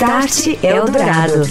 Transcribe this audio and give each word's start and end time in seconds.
Start 0.00 0.64
Eldorado. 0.64 1.42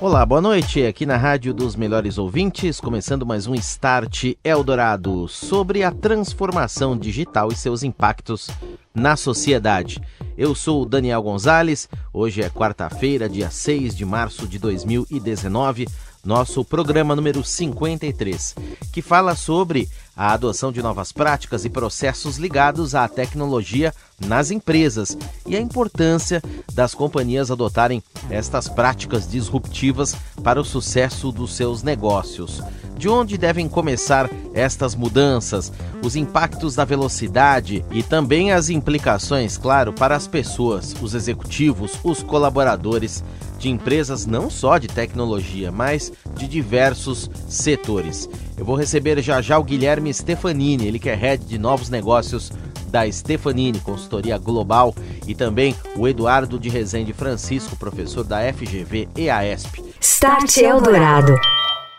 Olá, 0.00 0.24
boa 0.24 0.40
noite. 0.40 0.86
Aqui 0.86 1.04
na 1.04 1.18
Rádio 1.18 1.52
dos 1.52 1.76
Melhores 1.76 2.16
Ouvintes, 2.16 2.80
começando 2.80 3.26
mais 3.26 3.46
um 3.46 3.54
Start 3.54 4.32
Eldorado 4.42 5.28
sobre 5.28 5.82
a 5.82 5.92
transformação 5.92 6.96
digital 6.96 7.52
e 7.52 7.56
seus 7.56 7.82
impactos 7.82 8.48
na 8.94 9.16
sociedade. 9.16 10.00
Eu 10.34 10.54
sou 10.54 10.80
o 10.80 10.86
Daniel 10.86 11.22
Gonzalez. 11.22 11.90
Hoje 12.10 12.40
é 12.40 12.48
quarta-feira, 12.48 13.28
dia 13.28 13.50
6 13.50 13.94
de 13.94 14.06
março 14.06 14.48
de 14.48 14.58
2019 14.58 15.86
nosso 16.28 16.62
programa 16.62 17.16
número 17.16 17.42
53, 17.42 18.54
que 18.92 19.00
fala 19.00 19.34
sobre 19.34 19.88
a 20.14 20.34
adoção 20.34 20.70
de 20.70 20.82
novas 20.82 21.10
práticas 21.10 21.64
e 21.64 21.70
processos 21.70 22.36
ligados 22.36 22.94
à 22.94 23.08
tecnologia 23.08 23.94
nas 24.26 24.50
empresas 24.50 25.16
e 25.46 25.56
a 25.56 25.60
importância 25.60 26.42
das 26.74 26.94
companhias 26.94 27.50
adotarem 27.50 28.02
estas 28.28 28.68
práticas 28.68 29.26
disruptivas 29.26 30.14
para 30.44 30.60
o 30.60 30.64
sucesso 30.66 31.32
dos 31.32 31.56
seus 31.56 31.82
negócios. 31.82 32.62
De 32.98 33.08
onde 33.08 33.38
devem 33.38 33.68
começar 33.68 34.28
estas 34.52 34.96
mudanças, 34.96 35.72
os 36.04 36.16
impactos 36.16 36.74
da 36.74 36.84
velocidade 36.84 37.84
e 37.92 38.02
também 38.02 38.50
as 38.50 38.68
implicações, 38.70 39.56
claro, 39.56 39.92
para 39.92 40.16
as 40.16 40.26
pessoas, 40.26 40.96
os 41.00 41.14
executivos, 41.14 41.92
os 42.02 42.24
colaboradores 42.24 43.22
de 43.56 43.68
empresas 43.68 44.26
não 44.26 44.50
só 44.50 44.78
de 44.78 44.88
tecnologia, 44.88 45.70
mas 45.70 46.12
de 46.34 46.48
diversos 46.48 47.30
setores. 47.48 48.28
Eu 48.56 48.64
vou 48.64 48.74
receber 48.74 49.22
já 49.22 49.40
já 49.40 49.56
o 49.56 49.64
Guilherme 49.64 50.12
Stefanini, 50.12 50.88
ele 50.88 50.98
que 50.98 51.08
é 51.08 51.14
head 51.14 51.44
de 51.44 51.56
novos 51.56 51.88
negócios 51.88 52.50
da 52.88 53.10
Stefanini, 53.10 53.78
consultoria 53.78 54.38
global, 54.38 54.92
e 55.24 55.36
também 55.36 55.72
o 55.96 56.08
Eduardo 56.08 56.58
de 56.58 56.68
Rezende 56.68 57.12
Francisco, 57.12 57.76
professor 57.76 58.24
da 58.24 58.40
FGV 58.52 59.08
EASP. 59.16 59.84
Start 60.00 60.56
Eldorado. 60.56 61.34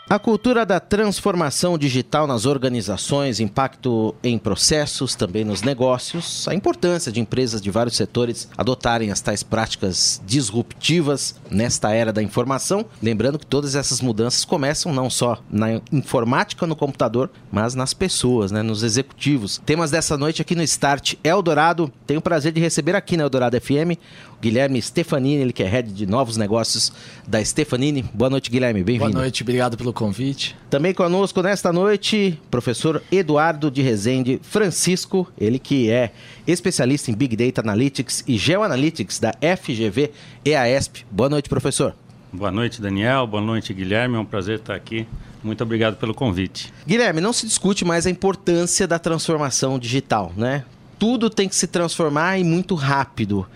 A 0.10 0.18
cultura 0.18 0.66
da 0.66 0.80
transformação 0.80 1.78
digital 1.78 2.26
nas 2.26 2.48
organizações, 2.48 3.40
impacto 3.40 4.16
em 4.24 4.40
processos, 4.40 5.14
também 5.14 5.46
nos 5.46 5.62
negócios, 5.62 6.48
a 6.48 6.56
importância 6.56 7.12
de 7.12 7.20
empresas 7.20 7.62
de 7.62 7.70
vários 7.70 7.96
setores 7.96 8.50
adotarem 8.58 9.12
as 9.12 9.22
tais 9.22 9.44
práticas 9.44 10.20
disruptivas 10.26 11.36
nesta 11.52 11.92
era 11.94 12.12
da 12.12 12.24
informação. 12.24 12.88
Lembrando 13.04 13.38
que 13.38 13.46
todas 13.46 13.76
essas 13.76 14.02
mudanças 14.02 14.44
começam 14.44 14.92
não 14.92 15.12
só 15.12 15.38
na 15.48 15.80
informática, 15.92 16.66
no 16.66 16.76
computador, 16.76 17.30
mas 17.52 17.76
nas 17.76 17.94
pessoas, 17.94 18.52
né, 18.52 18.64
nos 18.64 18.82
executivos. 18.82 19.62
Temas 19.64 19.92
dessa 19.92 20.18
noite 20.18 20.42
aqui 20.42 20.56
no 20.56 20.64
Start 20.64 21.18
Eldorado. 21.24 21.94
Tenho 22.08 22.20
o 22.20 22.24
prazer 22.24 22.52
de 22.52 22.60
receber 22.60 22.96
aqui 22.96 23.16
na 23.16 23.26
Eldorado 23.26 23.62
FM 23.62 23.94
Guilherme 24.42 24.82
Stefanini, 24.82 25.42
ele 25.42 25.54
que 25.54 25.62
é 25.62 25.68
head 25.68 25.92
de 25.92 26.06
novos 26.06 26.38
negócios 26.38 26.94
da 27.28 27.44
Stefanini. 27.44 28.04
Boa 28.14 28.30
noite, 28.30 28.50
Guilherme, 28.50 28.84
bem-vindo. 28.84 29.12
Boa 29.12 29.24
noite, 29.24 29.44
obrigado 29.44 29.76
pelo 29.76 29.92
convite. 29.92 30.56
Também 30.70 30.94
conosco 30.94 31.42
nesta 31.42 31.74
noite, 31.74 32.40
professor 32.50 33.04
Eduardo 33.12 33.70
de 33.70 33.82
Rezende 33.82 34.40
Francisco, 34.42 35.28
ele 35.38 35.60
que 35.60 35.90
é 35.92 36.12
especialista 36.48 37.12
em 37.12 37.14
Big 37.14 37.36
Data 37.36 37.60
Analytics 37.62 38.24
e 38.28 38.38
Geoanalytics 38.38 39.20
da 39.20 39.34
FGV 39.34 40.12
EASP. 40.46 41.06
Boa 41.12 41.30
noite, 41.30 41.50
professor. 41.50 41.94
Boa 42.32 42.52
noite, 42.52 42.82
Daniel. 42.82 43.28
Boa 43.28 43.42
noite, 43.42 43.74
Guilherme. 43.74 44.16
É 44.16 44.20
um 44.20 44.26
prazer 44.26 44.60
estar 44.60 44.76
aqui. 44.76 45.06
Muito 45.44 45.64
obrigado 45.64 45.98
pelo 45.98 46.14
convite. 46.14 46.72
Guilherme, 46.86 47.20
não 47.20 47.34
se 47.34 47.46
discute 47.46 47.84
mais 47.84 48.06
a 48.06 48.10
importância 48.10 48.88
da 48.88 49.00
transformação 49.00 49.80
digital, 49.80 50.32
né? 50.38 50.64
Tudo 50.98 51.30
tem 51.30 51.50
que 51.50 51.56
se 51.56 51.66
transformar 51.66 52.38
e 52.38 52.44
muito 52.44 52.76
rápido. 52.76 53.48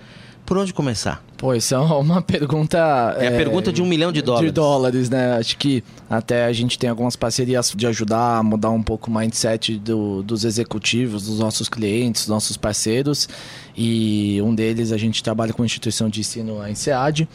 Por 0.46 0.58
onde 0.58 0.74
começar? 0.74 1.24
Pô, 1.38 1.54
isso 1.54 1.74
é 1.74 1.78
uma 1.78 2.22
pergunta. 2.22 2.78
É, 3.18 3.28
a 3.28 3.32
pergunta 3.32 3.72
de 3.72 3.82
um 3.82 3.86
milhão 3.86 4.12
de 4.12 4.22
dólares. 4.22 4.48
De 4.48 4.54
dólares, 4.54 5.10
né? 5.10 5.38
Acho 5.38 5.58
que 5.58 5.84
até 6.10 6.46
a 6.46 6.54
gente 6.54 6.78
tem 6.78 6.90
algumas 6.90 7.16
parcerias 7.16 7.74
de 7.76 7.88
ajudar 7.88 8.38
a 8.38 8.44
mudar 8.44 8.70
um 8.70 8.82
pouco 8.82 9.10
o 9.10 9.14
mindset 9.14 9.78
do, 9.78 10.24
dos 10.24 10.46
executivos, 10.46 11.26
dos 11.28 11.40
nossos 11.40 11.68
clientes, 11.68 12.24
dos 12.24 12.30
nossos 12.30 12.58
parceiros. 12.58 13.28
E 13.76 14.42
um 14.42 14.54
deles 14.54 14.92
a 14.92 14.98
gente 14.98 15.24
trabalha 15.24 15.54
com 15.54 15.64
a 15.64 15.66
instituição 15.66 16.10
de 16.10 16.20
ensino, 16.20 16.62
a 16.62 16.70
INSEAD. 16.70 17.28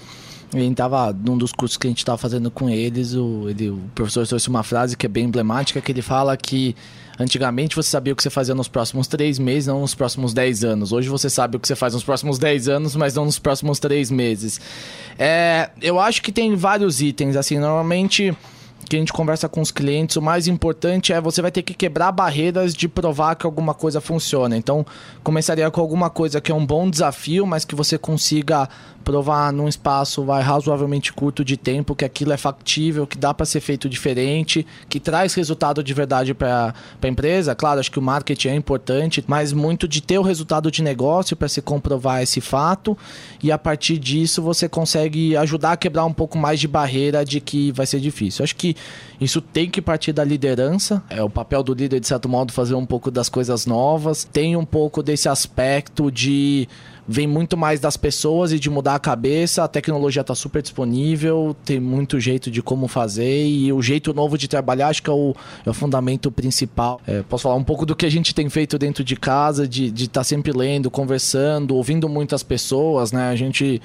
E 0.54 0.74
tava 0.74 1.12
num 1.12 1.36
dos 1.36 1.52
cursos 1.52 1.76
que 1.76 1.86
a 1.86 1.90
gente 1.90 1.98
estava 1.98 2.16
fazendo 2.16 2.50
com 2.50 2.70
eles, 2.70 3.14
o, 3.14 3.46
ele, 3.50 3.68
o 3.68 3.78
professor 3.94 4.26
trouxe 4.26 4.48
uma 4.48 4.62
frase 4.62 4.96
que 4.96 5.04
é 5.04 5.08
bem 5.08 5.24
emblemática, 5.24 5.80
que 5.80 5.92
ele 5.92 6.00
fala 6.00 6.34
que 6.38 6.74
Antigamente 7.18 7.74
você 7.74 7.90
sabia 7.90 8.12
o 8.12 8.16
que 8.16 8.22
você 8.22 8.30
fazia 8.30 8.54
nos 8.54 8.68
próximos 8.68 9.08
três 9.08 9.38
meses, 9.38 9.66
não 9.66 9.80
nos 9.80 9.94
próximos 9.94 10.32
dez 10.32 10.62
anos. 10.62 10.92
Hoje 10.92 11.08
você 11.08 11.28
sabe 11.28 11.56
o 11.56 11.60
que 11.60 11.66
você 11.66 11.74
faz 11.74 11.94
nos 11.94 12.04
próximos 12.04 12.38
dez 12.38 12.68
anos, 12.68 12.94
mas 12.94 13.14
não 13.14 13.24
nos 13.24 13.38
próximos 13.38 13.80
três 13.80 14.10
meses. 14.10 14.60
É, 15.18 15.70
eu 15.82 15.98
acho 15.98 16.22
que 16.22 16.30
tem 16.30 16.54
vários 16.54 17.02
itens, 17.02 17.36
assim, 17.36 17.58
normalmente 17.58 18.36
que 18.88 18.96
a 18.96 18.98
gente 18.98 19.12
conversa 19.12 19.48
com 19.48 19.60
os 19.60 19.70
clientes, 19.70 20.16
o 20.16 20.22
mais 20.22 20.48
importante 20.48 21.12
é 21.12 21.20
você 21.20 21.42
vai 21.42 21.50
ter 21.50 21.62
que 21.62 21.74
quebrar 21.74 22.10
barreiras 22.12 22.74
de 22.74 22.88
provar 22.88 23.34
que 23.36 23.46
alguma 23.46 23.74
coisa 23.74 24.00
funciona. 24.00 24.56
Então, 24.56 24.84
começaria 25.22 25.70
com 25.70 25.80
alguma 25.80 26.10
coisa 26.10 26.40
que 26.40 26.50
é 26.50 26.54
um 26.54 26.64
bom 26.64 26.88
desafio, 26.88 27.46
mas 27.46 27.64
que 27.64 27.74
você 27.74 27.98
consiga 27.98 28.68
provar 29.08 29.50
num 29.54 29.66
espaço 29.66 30.22
vai 30.22 30.42
razoavelmente 30.42 31.14
curto 31.14 31.42
de 31.42 31.56
tempo 31.56 31.94
que 31.94 32.04
aquilo 32.04 32.30
é 32.30 32.36
factível, 32.36 33.06
que 33.06 33.16
dá 33.16 33.32
para 33.32 33.46
ser 33.46 33.60
feito 33.60 33.88
diferente, 33.88 34.66
que 34.86 35.00
traz 35.00 35.32
resultado 35.32 35.82
de 35.82 35.94
verdade 35.94 36.34
para 36.34 36.74
a 37.00 37.08
empresa. 37.08 37.54
Claro, 37.54 37.80
acho 37.80 37.90
que 37.90 37.98
o 37.98 38.02
marketing 38.02 38.48
é 38.48 38.54
importante, 38.54 39.24
mas 39.26 39.50
muito 39.50 39.88
de 39.88 40.02
ter 40.02 40.18
o 40.18 40.22
resultado 40.22 40.70
de 40.70 40.82
negócio 40.82 41.34
para 41.34 41.48
se 41.48 41.62
comprovar 41.62 42.22
esse 42.22 42.40
fato 42.42 42.98
e 43.42 43.50
a 43.50 43.56
partir 43.56 43.96
disso 43.96 44.42
você 44.42 44.68
consegue 44.68 45.34
ajudar 45.38 45.72
a 45.72 45.76
quebrar 45.78 46.04
um 46.04 46.12
pouco 46.12 46.36
mais 46.36 46.60
de 46.60 46.68
barreira 46.68 47.24
de 47.24 47.40
que 47.40 47.72
vai 47.72 47.86
ser 47.86 48.00
difícil. 48.00 48.42
Acho 48.42 48.56
que 48.56 48.76
isso 49.20 49.40
tem 49.40 49.68
que 49.68 49.82
partir 49.82 50.12
da 50.12 50.22
liderança. 50.22 51.02
É 51.10 51.22
o 51.22 51.28
papel 51.28 51.62
do 51.62 51.74
líder 51.74 51.98
de 51.98 52.06
certo 52.06 52.28
modo 52.28 52.52
fazer 52.52 52.74
um 52.74 52.86
pouco 52.86 53.10
das 53.10 53.28
coisas 53.28 53.66
novas. 53.66 54.24
Tem 54.24 54.56
um 54.56 54.64
pouco 54.64 55.02
desse 55.02 55.28
aspecto 55.28 56.10
de 56.10 56.68
vem 57.10 57.26
muito 57.26 57.56
mais 57.56 57.80
das 57.80 57.96
pessoas 57.96 58.52
e 58.52 58.60
de 58.60 58.68
mudar 58.68 58.94
a 58.94 58.98
cabeça. 58.98 59.64
A 59.64 59.68
tecnologia 59.68 60.20
está 60.20 60.34
super 60.34 60.60
disponível, 60.60 61.56
tem 61.64 61.80
muito 61.80 62.20
jeito 62.20 62.50
de 62.50 62.62
como 62.62 62.86
fazer 62.86 63.46
e 63.46 63.72
o 63.72 63.80
jeito 63.80 64.12
novo 64.12 64.36
de 64.36 64.46
trabalhar 64.46 64.88
acho 64.88 65.02
que 65.02 65.08
é 65.08 65.12
o, 65.12 65.34
é 65.64 65.70
o 65.70 65.74
fundamento 65.74 66.30
principal. 66.30 67.00
É, 67.06 67.22
posso 67.22 67.44
falar 67.44 67.56
um 67.56 67.64
pouco 67.64 67.86
do 67.86 67.96
que 67.96 68.04
a 68.04 68.10
gente 68.10 68.34
tem 68.34 68.48
feito 68.50 68.78
dentro 68.78 69.02
de 69.02 69.16
casa, 69.16 69.66
de 69.66 69.86
estar 69.88 70.20
tá 70.20 70.24
sempre 70.24 70.52
lendo, 70.52 70.90
conversando, 70.90 71.74
ouvindo 71.74 72.08
muitas 72.08 72.42
pessoas, 72.42 73.10
né? 73.10 73.30
A 73.30 73.36
gente 73.36 73.80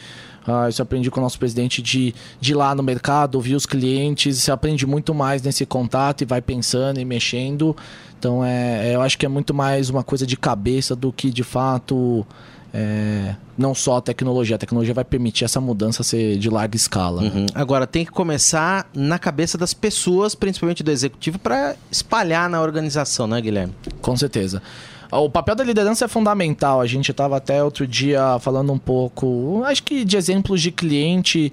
Uh, 0.48 0.68
isso 0.68 0.82
aprendi 0.82 1.10
com 1.10 1.20
o 1.20 1.24
nosso 1.24 1.40
presidente 1.40 1.82
de, 1.82 2.14
de 2.40 2.52
ir 2.52 2.56
lá 2.56 2.76
no 2.76 2.84
mercado, 2.84 3.36
ouvir 3.36 3.56
os 3.56 3.66
clientes, 3.66 4.40
você 4.40 4.52
aprende 4.52 4.86
muito 4.86 5.14
mais 5.14 5.42
nesse 5.42 5.66
contato 5.66 6.22
e 6.22 6.26
vai 6.26 6.42
pensando 6.42 7.00
e 7.00 7.06
mexendo. 7.06 7.76
Então 8.20 8.44
é, 8.44 8.94
eu 8.94 9.02
acho 9.02 9.18
que 9.18 9.26
é 9.26 9.30
muito 9.30 9.54
mais 9.54 9.90
uma 9.90 10.04
coisa 10.04 10.26
de 10.28 10.36
cabeça 10.36 10.96
do 10.96 11.12
que 11.12 11.30
de 11.30 11.44
fato 11.44 12.26
é, 12.74 13.36
não 13.58 13.76
só 13.76 13.98
a 13.98 14.02
tecnologia. 14.02 14.56
A 14.56 14.60
tecnologia 14.60 14.94
vai 14.94 15.04
permitir 15.04 15.46
essa 15.46 15.62
mudança 15.62 16.02
ser 16.02 16.38
de 16.38 16.50
larga 16.50 16.76
escala. 16.76 17.22
Né? 17.22 17.32
Uhum. 17.34 17.46
Agora, 17.54 17.86
tem 17.86 18.04
que 18.04 18.12
começar 18.12 18.90
na 18.94 19.20
cabeça 19.20 19.58
das 19.58 19.74
pessoas, 19.74 20.34
principalmente 20.34 20.82
do 20.82 20.90
executivo, 20.90 21.38
para 21.38 21.76
espalhar 21.92 22.50
na 22.50 22.62
organização, 22.62 23.28
né, 23.28 23.40
Guilherme? 23.40 23.74
Com 24.02 24.18
certeza. 24.18 24.62
O 25.20 25.30
papel 25.30 25.56
da 25.56 25.64
liderança 25.64 26.06
é 26.06 26.08
fundamental. 26.08 26.82
A 26.82 26.88
gente 26.88 27.12
estava 27.12 27.38
até 27.38 27.64
outro 27.64 27.86
dia 27.86 28.38
falando 28.40 28.74
um 28.74 28.80
pouco, 28.80 29.64
acho 29.66 29.84
que 29.84 30.04
de 30.04 30.18
exemplos 30.18 30.62
de 30.62 30.72
cliente 30.72 31.52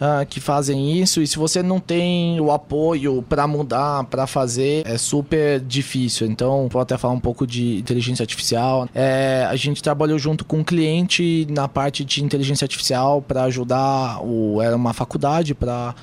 uh, 0.00 0.24
que 0.26 0.40
fazem 0.40 0.98
isso 0.98 1.20
e 1.20 1.26
se 1.26 1.36
você 1.36 1.62
não 1.62 1.78
tem 1.78 2.40
o 2.40 2.50
apoio 2.50 3.22
para 3.28 3.46
mudar, 3.46 4.04
para 4.04 4.26
fazer, 4.26 4.82
é 4.86 4.96
super 4.96 5.60
difícil. 5.60 6.26
Então, 6.26 6.68
vou 6.68 6.80
até 6.80 6.96
falar 6.96 7.14
um 7.14 7.20
pouco 7.20 7.46
de 7.46 7.76
inteligência 7.78 8.22
artificial. 8.22 8.88
É, 8.94 9.46
a 9.48 9.56
gente 9.56 9.82
trabalhou 9.82 10.18
junto 10.18 10.44
com 10.44 10.58
um 10.58 10.64
cliente 10.64 11.46
na 11.50 11.68
parte 11.68 12.04
de 12.04 12.24
inteligência 12.24 12.64
artificial 12.64 13.20
para 13.20 13.44
ajudar 13.44 14.20
o 14.22 14.60
era 14.62 14.74
uma 14.74 14.92
faculdade 14.92 15.54
para 15.54 15.94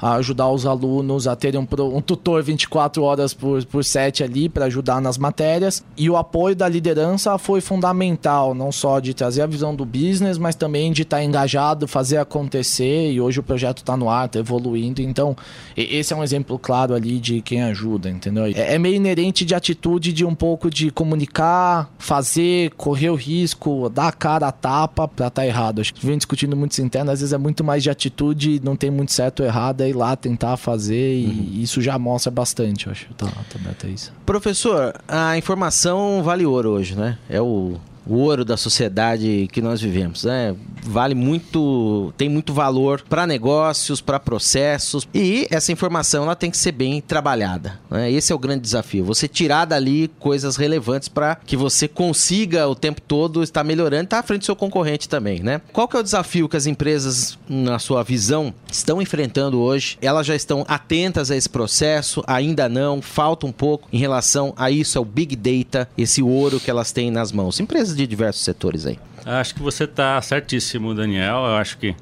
a 0.00 0.14
ajudar 0.14 0.50
os 0.50 0.66
alunos 0.66 1.26
a 1.26 1.34
terem 1.34 1.60
um, 1.60 1.96
um 1.96 2.00
tutor 2.00 2.42
24 2.42 3.02
horas 3.02 3.32
por, 3.32 3.64
por 3.64 3.84
7 3.84 4.22
ali 4.22 4.48
para 4.48 4.66
ajudar 4.66 5.00
nas 5.00 5.16
matérias. 5.16 5.82
E 5.96 6.10
o 6.10 6.16
apoio 6.16 6.54
da 6.54 6.68
liderança 6.68 7.36
foi 7.38 7.60
fundamental, 7.60 8.54
não 8.54 8.70
só 8.70 9.00
de 9.00 9.14
trazer 9.14 9.42
a 9.42 9.46
visão 9.46 9.74
do 9.74 9.84
business, 9.84 10.38
mas 10.38 10.54
também 10.54 10.92
de 10.92 11.02
estar 11.02 11.18
tá 11.18 11.24
engajado, 11.24 11.88
fazer 11.88 12.18
acontecer. 12.18 13.12
E 13.12 13.20
hoje 13.20 13.40
o 13.40 13.42
projeto 13.42 13.78
está 13.78 13.96
no 13.96 14.10
ar, 14.10 14.26
está 14.26 14.38
evoluindo. 14.38 15.00
Então, 15.00 15.36
esse 15.76 16.12
é 16.12 16.16
um 16.16 16.22
exemplo 16.22 16.58
claro 16.58 16.94
ali 16.94 17.18
de 17.18 17.40
quem 17.40 17.62
ajuda, 17.62 18.10
entendeu? 18.10 18.46
É, 18.46 18.74
é 18.74 18.78
meio 18.78 18.96
inerente 18.96 19.44
de 19.44 19.54
atitude 19.54 20.12
de 20.12 20.24
um 20.24 20.34
pouco 20.34 20.70
de 20.70 20.90
comunicar, 20.90 21.90
fazer, 21.98 22.70
correr 22.76 23.10
o 23.10 23.14
risco, 23.14 23.88
dar 23.88 24.08
a 24.08 24.12
cara 24.12 24.48
a 24.48 24.52
tapa 24.52 25.08
para 25.08 25.28
estar 25.28 25.42
tá 25.42 25.46
errado. 25.46 25.80
Acho 25.80 25.94
que 25.94 26.04
vem 26.04 26.16
discutindo 26.16 26.56
muito 26.56 26.76
interno, 26.78 27.10
às 27.10 27.20
vezes 27.20 27.32
é 27.32 27.38
muito 27.38 27.64
mais 27.64 27.82
de 27.82 27.90
atitude, 27.90 28.60
não 28.62 28.76
tem 28.76 28.90
muito 28.90 29.12
certo 29.12 29.40
ou 29.40 29.46
errado 29.46 29.85
ir 29.88 29.94
lá 29.94 30.16
tentar 30.16 30.56
fazer 30.56 31.14
e 31.18 31.26
uhum. 31.26 31.62
isso 31.62 31.80
já 31.80 31.98
mostra 31.98 32.30
bastante, 32.30 32.86
eu 32.86 32.92
acho. 32.92 33.06
Tá, 33.14 33.26
tá, 33.26 33.74
tá 33.78 33.88
isso. 33.88 34.12
Professor, 34.24 34.94
a 35.06 35.36
informação 35.36 36.22
vale 36.22 36.44
ouro 36.44 36.70
hoje, 36.70 36.94
né? 36.96 37.18
É 37.28 37.40
o 37.40 37.76
o 38.06 38.14
ouro 38.14 38.44
da 38.44 38.56
sociedade 38.56 39.48
que 39.52 39.60
nós 39.60 39.80
vivemos. 39.80 40.24
Né? 40.24 40.54
Vale 40.82 41.14
muito, 41.14 42.12
tem 42.16 42.28
muito 42.28 42.52
valor 42.52 43.02
para 43.08 43.26
negócios, 43.26 44.00
para 44.00 44.20
processos 44.20 45.06
e 45.12 45.46
essa 45.50 45.72
informação 45.72 46.24
ela 46.24 46.36
tem 46.36 46.50
que 46.50 46.56
ser 46.56 46.72
bem 46.72 47.00
trabalhada. 47.00 47.78
Né? 47.90 48.10
Esse 48.10 48.32
é 48.32 48.34
o 48.34 48.38
grande 48.38 48.60
desafio. 48.60 49.04
Você 49.04 49.26
tirar 49.26 49.64
dali 49.64 50.08
coisas 50.18 50.56
relevantes 50.56 51.08
para 51.08 51.36
que 51.36 51.56
você 51.56 51.88
consiga 51.88 52.68
o 52.68 52.74
tempo 52.74 53.00
todo 53.00 53.42
estar 53.42 53.64
melhorando 53.64 54.04
estar 54.04 54.18
à 54.20 54.22
frente 54.22 54.40
do 54.40 54.46
seu 54.46 54.56
concorrente 54.56 55.08
também. 55.08 55.40
Né? 55.40 55.60
Qual 55.72 55.88
que 55.88 55.96
é 55.96 56.00
o 56.00 56.02
desafio 56.02 56.48
que 56.48 56.56
as 56.56 56.66
empresas, 56.66 57.38
na 57.48 57.78
sua 57.78 58.02
visão, 58.02 58.54
estão 58.70 59.02
enfrentando 59.02 59.60
hoje? 59.60 59.98
Elas 60.00 60.26
já 60.26 60.34
estão 60.34 60.64
atentas 60.68 61.30
a 61.30 61.36
esse 61.36 61.48
processo? 61.48 62.22
Ainda 62.26 62.68
não? 62.68 63.02
Falta 63.02 63.46
um 63.46 63.52
pouco 63.52 63.88
em 63.92 63.98
relação 63.98 64.54
a 64.56 64.70
isso, 64.70 64.98
ao 64.98 65.04
Big 65.04 65.34
Data, 65.34 65.88
esse 65.96 66.22
ouro 66.22 66.60
que 66.60 66.70
elas 66.70 66.92
têm 66.92 67.10
nas 67.10 67.32
mãos. 67.32 67.58
Empresas 67.58 67.95
de 67.96 68.06
diversos 68.06 68.44
setores 68.44 68.86
aí. 68.86 68.98
Acho 69.24 69.54
que 69.54 69.62
você 69.62 69.84
está 69.84 70.20
certíssimo, 70.22 70.94
Daniel. 70.94 71.36
Eu 71.38 71.56
acho 71.56 71.78
que 71.78 71.96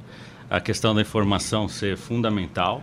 a 0.51 0.61
questão 0.61 0.95
da 0.95 1.01
informação 1.01 1.69
ser 1.69 1.97
fundamental 1.97 2.83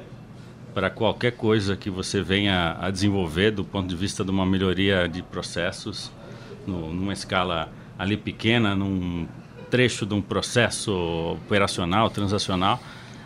para 0.73 0.89
qualquer 0.89 1.33
coisa 1.33 1.75
que 1.75 1.89
você 1.89 2.21
venha 2.21 2.77
a 2.79 2.89
desenvolver 2.89 3.51
do 3.51 3.63
ponto 3.63 3.87
de 3.87 3.95
vista 3.95 4.23
de 4.23 4.31
uma 4.31 4.45
melhoria 4.45 5.07
de 5.07 5.21
processos, 5.21 6.11
no, 6.65 6.93
numa 6.93 7.13
escala 7.13 7.69
ali 7.99 8.17
pequena, 8.17 8.75
num 8.75 9.27
trecho 9.69 10.05
de 10.05 10.13
um 10.13 10.21
processo 10.21 10.91
operacional, 11.45 12.09
transacional, 12.09 12.81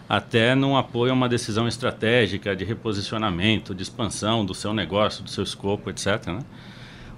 até 0.08 0.54
num 0.54 0.78
apoio 0.78 1.12
a 1.12 1.16
uma 1.16 1.28
decisão 1.28 1.68
estratégica 1.68 2.56
de 2.56 2.64
reposicionamento, 2.64 3.74
de 3.74 3.82
expansão 3.82 4.46
do 4.46 4.54
seu 4.54 4.74
negócio, 4.74 5.24
do 5.24 5.30
seu 5.30 5.44
escopo, 5.44 5.90
etc. 5.90 6.28
Né? 6.28 6.40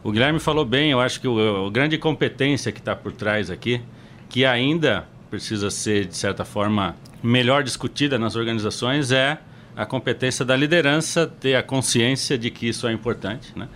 O 0.07 0.11
Guilherme 0.13 0.39
falou 0.39 0.63
bem, 0.63 0.91
eu 0.91 1.01
acho 1.01 1.19
que 1.19 1.27
a 1.27 1.69
grande 1.69 1.97
competência 1.97 2.71
que 2.71 2.79
está 2.79 2.95
por 2.95 3.11
trás 3.11 3.51
aqui, 3.51 3.81
que 4.29 4.45
ainda 4.45 5.05
precisa 5.29 5.69
ser, 5.69 6.05
de 6.05 6.15
certa 6.15 6.45
forma, 6.45 6.95
melhor 7.21 7.61
discutida 7.61 8.17
nas 8.17 8.37
organizações, 8.37 9.11
é 9.11 9.37
a 9.75 9.85
competência 9.85 10.45
da 10.45 10.55
liderança 10.55 11.27
ter 11.27 11.55
a 11.55 11.61
consciência 11.61 12.37
de 12.37 12.49
que 12.49 12.69
isso 12.69 12.87
é 12.87 12.93
importante. 12.93 13.51
Né? 13.53 13.67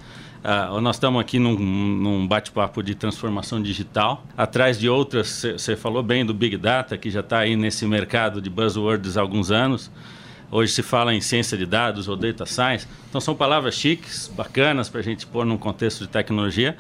Uh, 0.41 0.79
nós 0.79 0.95
estamos 0.95 1.19
aqui 1.19 1.37
num, 1.37 1.59
num 1.59 2.25
bate-papo 2.25 2.81
de 2.81 2.95
transformação 2.95 3.61
digital, 3.61 4.25
atrás 4.37 4.79
de 4.79 4.87
outras, 4.87 5.45
você 5.57 5.75
falou 5.75 6.01
bem 6.01 6.25
do 6.25 6.33
Big 6.33 6.55
Data, 6.55 6.97
que 6.97 7.09
já 7.09 7.19
está 7.19 7.39
aí 7.39 7.57
nesse 7.57 7.85
mercado 7.85 8.41
de 8.41 8.49
buzzwords 8.49 9.17
há 9.17 9.21
alguns 9.21 9.51
anos. 9.51 9.91
Hoje 10.51 10.73
se 10.73 10.83
fala 10.83 11.15
em 11.15 11.21
ciência 11.21 11.57
de 11.57 11.65
dados 11.65 12.09
ou 12.09 12.17
data 12.17 12.45
science. 12.45 12.85
Então 13.07 13.21
são 13.21 13.33
palavras 13.33 13.73
chiques, 13.73 14.29
bacanas 14.35 14.89
para 14.89 14.99
a 14.99 15.03
gente 15.03 15.25
pôr 15.25 15.45
num 15.45 15.57
contexto 15.57 16.01
de 16.01 16.09
tecnologia, 16.09 16.75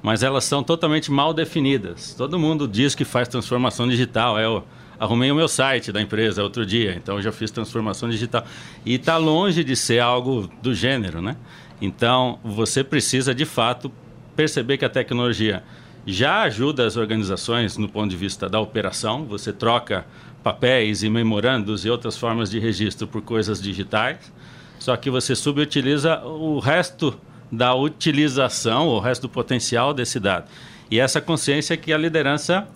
mas 0.00 0.22
elas 0.22 0.44
são 0.44 0.62
totalmente 0.62 1.10
mal 1.10 1.34
definidas. 1.34 2.14
Todo 2.14 2.38
mundo 2.38 2.68
diz 2.68 2.94
que 2.94 3.04
faz 3.04 3.26
transformação 3.26 3.88
digital. 3.88 4.38
Eu 4.38 4.64
arrumei 5.00 5.32
o 5.32 5.34
meu 5.34 5.48
site 5.48 5.90
da 5.90 6.00
empresa 6.00 6.40
outro 6.40 6.64
dia, 6.64 6.94
então 6.94 7.20
já 7.20 7.32
fiz 7.32 7.50
transformação 7.50 8.08
digital. 8.08 8.46
E 8.84 8.94
está 8.94 9.16
longe 9.16 9.64
de 9.64 9.74
ser 9.74 9.98
algo 9.98 10.48
do 10.62 10.72
gênero, 10.72 11.20
né? 11.20 11.36
Então 11.80 12.38
você 12.44 12.84
precisa 12.84 13.34
de 13.34 13.44
fato 13.44 13.90
perceber 14.36 14.78
que 14.78 14.84
a 14.84 14.88
tecnologia 14.88 15.64
já 16.06 16.42
ajuda 16.42 16.86
as 16.86 16.96
organizações 16.96 17.76
no 17.76 17.88
ponto 17.88 18.08
de 18.08 18.16
vista 18.16 18.48
da 18.48 18.60
operação. 18.60 19.24
Você 19.24 19.52
troca 19.52 20.06
papéis 20.46 21.02
e 21.02 21.10
memorandos 21.10 21.84
e 21.84 21.90
outras 21.90 22.16
formas 22.16 22.48
de 22.48 22.60
registro 22.60 23.04
por 23.04 23.20
coisas 23.20 23.60
digitais, 23.60 24.32
só 24.78 24.96
que 24.96 25.10
você 25.10 25.34
subutiliza 25.34 26.20
o 26.24 26.60
resto 26.60 27.18
da 27.50 27.74
utilização, 27.74 28.86
o 28.86 29.00
resto 29.00 29.22
do 29.22 29.28
potencial 29.28 29.92
desse 29.92 30.20
dado. 30.20 30.48
E 30.88 31.00
essa 31.00 31.20
consciência 31.20 31.76
que 31.76 31.92
a 31.92 31.98
liderança 31.98 32.68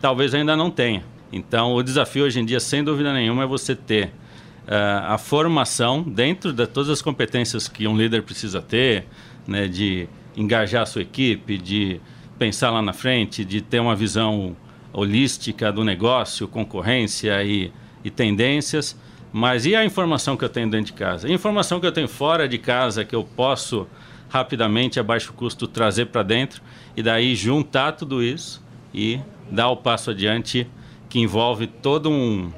talvez 0.00 0.34
ainda 0.34 0.54
não 0.54 0.70
tenha. 0.70 1.02
Então, 1.32 1.74
o 1.74 1.82
desafio 1.82 2.26
hoje 2.26 2.38
em 2.38 2.44
dia, 2.44 2.60
sem 2.60 2.84
dúvida 2.84 3.12
nenhuma, 3.12 3.42
é 3.42 3.46
você 3.46 3.74
ter 3.74 4.06
uh, 4.68 5.08
a 5.08 5.18
formação 5.18 6.04
dentro 6.04 6.52
de 6.52 6.64
todas 6.64 6.90
as 6.90 7.02
competências 7.02 7.66
que 7.66 7.88
um 7.88 7.96
líder 7.96 8.22
precisa 8.22 8.62
ter, 8.62 9.04
né, 9.48 9.66
de 9.66 10.08
engajar 10.36 10.82
a 10.82 10.86
sua 10.86 11.02
equipe, 11.02 11.58
de 11.58 12.00
pensar 12.38 12.70
lá 12.70 12.80
na 12.80 12.92
frente, 12.92 13.44
de 13.44 13.60
ter 13.60 13.80
uma 13.80 13.96
visão 13.96 14.54
holística 14.96 15.70
do 15.70 15.84
negócio, 15.84 16.48
concorrência 16.48 17.44
e, 17.44 17.70
e 18.02 18.10
tendências. 18.10 18.98
Mas 19.30 19.66
e 19.66 19.76
a 19.76 19.84
informação 19.84 20.38
que 20.38 20.44
eu 20.44 20.48
tenho 20.48 20.70
dentro 20.70 20.86
de 20.86 20.92
casa? 20.94 21.28
a 21.28 21.30
informação 21.30 21.78
que 21.78 21.86
eu 21.86 21.92
tenho 21.92 22.08
fora 22.08 22.48
de 22.48 22.56
casa 22.56 23.04
que 23.04 23.14
eu 23.14 23.22
posso 23.22 23.86
rapidamente, 24.30 24.98
a 24.98 25.02
baixo 25.02 25.34
custo, 25.34 25.66
trazer 25.66 26.06
para 26.06 26.22
dentro 26.22 26.62
e 26.96 27.02
daí 27.02 27.34
juntar 27.34 27.92
tudo 27.92 28.22
isso 28.22 28.64
e 28.94 29.20
dar 29.50 29.68
o 29.68 29.76
passo 29.76 30.10
adiante 30.10 30.66
que 31.10 31.20
envolve 31.20 31.66
todo 31.66 32.10
um, 32.10 32.50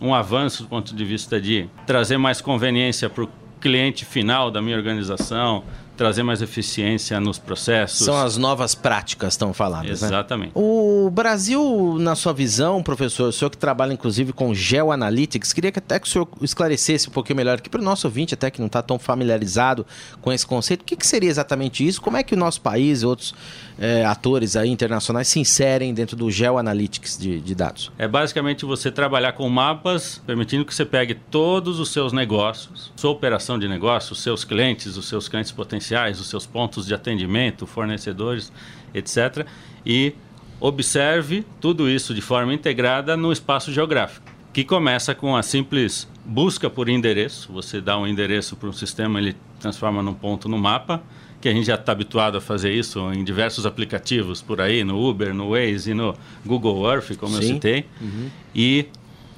um 0.00 0.14
avanço 0.14 0.64
do 0.64 0.68
ponto 0.68 0.94
de 0.94 1.04
vista 1.04 1.40
de 1.40 1.66
trazer 1.86 2.18
mais 2.18 2.42
conveniência 2.42 3.08
para 3.08 3.24
o 3.24 3.30
cliente 3.58 4.04
final 4.04 4.50
da 4.50 4.60
minha 4.60 4.76
organização, 4.76 5.64
trazer 5.96 6.22
mais 6.22 6.42
eficiência 6.42 7.18
nos 7.20 7.38
processos. 7.38 8.04
São 8.04 8.16
as 8.16 8.36
novas 8.36 8.74
práticas 8.74 9.34
estão 9.34 9.52
faladas, 9.52 10.02
né? 10.02 10.08
Exatamente. 10.08 10.48
Né? 10.48 10.52
O 10.54 11.10
Brasil, 11.10 11.96
na 11.98 12.14
sua 12.14 12.32
visão, 12.32 12.82
professor, 12.82 13.28
o 13.28 13.32
senhor 13.32 13.50
que 13.50 13.56
trabalha 13.56 13.92
inclusive 13.92 14.32
com 14.32 14.54
GeoAnalytics, 14.54 15.52
queria 15.52 15.72
que 15.72 15.78
até 15.78 15.98
que 15.98 16.06
o 16.06 16.10
senhor 16.10 16.28
esclarecesse 16.42 17.08
um 17.08 17.12
pouquinho 17.12 17.36
melhor 17.36 17.58
aqui 17.58 17.68
para 17.68 17.80
o 17.80 17.84
nosso 17.84 18.06
ouvinte, 18.06 18.34
até 18.34 18.50
que 18.50 18.60
não 18.60 18.66
está 18.66 18.82
tão 18.82 18.98
familiarizado 18.98 19.86
com 20.20 20.32
esse 20.32 20.46
conceito. 20.46 20.82
O 20.82 20.84
que, 20.84 20.96
que, 20.96 21.06
seria 21.06 21.30
exatamente 21.30 21.86
isso? 21.86 22.00
Como 22.00 22.16
é 22.16 22.22
que 22.22 22.34
o 22.34 22.36
nosso 22.36 22.60
país 22.60 23.02
e 23.02 23.06
outros 23.06 23.34
é, 23.78 24.04
atores 24.04 24.56
aí 24.56 24.68
internacionais 24.68 25.28
se 25.28 25.40
inserem 25.40 25.94
dentro 25.94 26.16
do 26.16 26.30
GeoAnalytics 26.30 27.18
de, 27.18 27.40
de 27.40 27.54
dados? 27.54 27.90
É 27.98 28.06
basicamente 28.06 28.64
você 28.64 28.90
trabalhar 28.90 29.32
com 29.32 29.48
mapas, 29.48 30.20
permitindo 30.26 30.64
que 30.64 30.74
você 30.74 30.84
pegue 30.84 31.14
todos 31.14 31.80
os 31.80 31.90
seus 31.90 32.12
negócios, 32.12 32.92
sua 32.96 33.10
operação 33.10 33.58
de 33.58 33.66
negócio, 33.68 34.12
os 34.12 34.22
seus 34.22 34.44
clientes, 34.44 34.96
os 34.96 35.08
seus 35.08 35.28
clientes 35.28 35.52
potenciais, 35.52 35.85
os 35.94 36.28
seus 36.28 36.46
pontos 36.46 36.86
de 36.86 36.94
atendimento, 36.94 37.66
fornecedores, 37.66 38.52
etc. 38.94 39.46
E 39.84 40.14
observe 40.60 41.44
tudo 41.60 41.88
isso 41.88 42.14
de 42.14 42.20
forma 42.20 42.52
integrada 42.52 43.16
no 43.16 43.32
espaço 43.32 43.72
geográfico, 43.72 44.26
que 44.52 44.64
começa 44.64 45.14
com 45.14 45.36
a 45.36 45.42
simples 45.42 46.08
busca 46.24 46.68
por 46.68 46.88
endereço. 46.88 47.52
Você 47.52 47.80
dá 47.80 47.98
um 47.98 48.06
endereço 48.06 48.56
para 48.56 48.68
um 48.68 48.72
sistema, 48.72 49.20
ele 49.20 49.36
transforma 49.60 50.02
num 50.02 50.14
ponto 50.14 50.48
no 50.48 50.58
mapa, 50.58 51.02
que 51.40 51.48
a 51.48 51.52
gente 51.52 51.66
já 51.66 51.74
está 51.74 51.92
habituado 51.92 52.38
a 52.38 52.40
fazer 52.40 52.72
isso 52.72 52.98
em 53.12 53.22
diversos 53.22 53.66
aplicativos 53.66 54.42
por 54.42 54.60
aí, 54.60 54.82
no 54.82 54.98
Uber, 55.08 55.34
no 55.34 55.50
Waze 55.50 55.90
e 55.90 55.94
no 55.94 56.14
Google 56.44 56.90
Earth, 56.90 57.16
como 57.16 57.36
Sim. 57.36 57.42
eu 57.42 57.54
citei. 57.54 57.84
Uhum. 58.00 58.30
E 58.54 58.86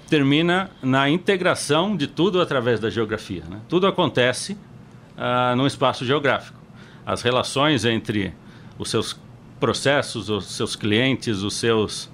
termina 0.08 0.70
na 0.82 1.10
integração 1.10 1.96
de 1.96 2.06
tudo 2.06 2.40
através 2.40 2.80
da 2.80 2.88
geografia. 2.88 3.42
Né? 3.48 3.60
Tudo 3.68 3.86
acontece 3.86 4.56
uh, 5.18 5.56
num 5.56 5.66
espaço 5.66 6.04
geográfico. 6.04 6.58
As 7.04 7.22
relações 7.22 7.84
entre 7.84 8.32
os 8.78 8.88
seus 8.88 9.18
processos, 9.58 10.30
os 10.30 10.46
seus 10.46 10.76
clientes, 10.76 11.42
os 11.42 11.54
seus 11.54 12.04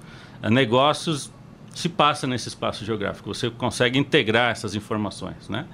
uh, 0.43 0.49
negócios 0.49 1.31
se 1.73 1.87
passa 1.87 2.25
nesse 2.25 2.47
espaço 2.47 2.83
geográfico. 2.83 3.33
Você 3.33 3.49
consegue 3.49 3.99
integrar 3.99 4.51
essas 4.51 4.75
informações, 4.75 5.49
né? 5.49 5.65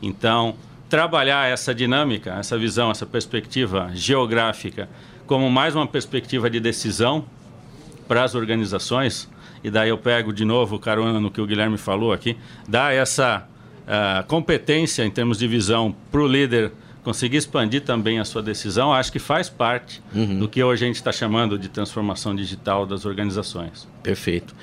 Então, 0.00 0.56
trabalhar 0.88 1.48
essa 1.48 1.74
dinâmica, 1.74 2.34
essa 2.34 2.58
visão, 2.58 2.90
essa 2.90 3.06
perspectiva 3.06 3.90
geográfica 3.94 4.88
como 5.26 5.50
mais 5.50 5.74
uma 5.74 5.86
perspectiva 5.86 6.50
de 6.50 6.60
decisão 6.60 7.24
para 8.08 8.24
as 8.24 8.34
organizações, 8.34 9.30
e 9.64 9.70
daí 9.70 9.88
eu 9.88 9.96
pego 9.96 10.32
de 10.32 10.44
novo 10.44 10.78
carona 10.78 11.20
no 11.20 11.30
que 11.30 11.40
o 11.40 11.46
Guilherme 11.46 11.78
falou 11.78 12.12
aqui, 12.12 12.36
dá 12.68 12.92
essa 12.92 13.46
uh, 13.82 14.26
competência 14.26 15.04
em 15.04 15.10
termos 15.10 15.38
de 15.38 15.46
visão 15.46 15.94
para 16.10 16.20
o 16.20 16.26
líder 16.26 16.72
conseguir 17.02 17.36
expandir 17.36 17.82
também 17.82 18.20
a 18.20 18.24
sua 18.24 18.42
decisão, 18.42 18.92
acho 18.92 19.10
que 19.10 19.18
faz 19.18 19.48
parte 19.48 20.00
uhum. 20.14 20.38
do 20.38 20.48
que 20.48 20.62
hoje 20.62 20.84
a 20.84 20.86
gente 20.86 20.96
está 20.96 21.10
chamando 21.10 21.58
de 21.58 21.68
transformação 21.68 22.34
digital 22.34 22.86
das 22.86 23.04
organizações. 23.04 23.88
Perfeito. 24.02 24.54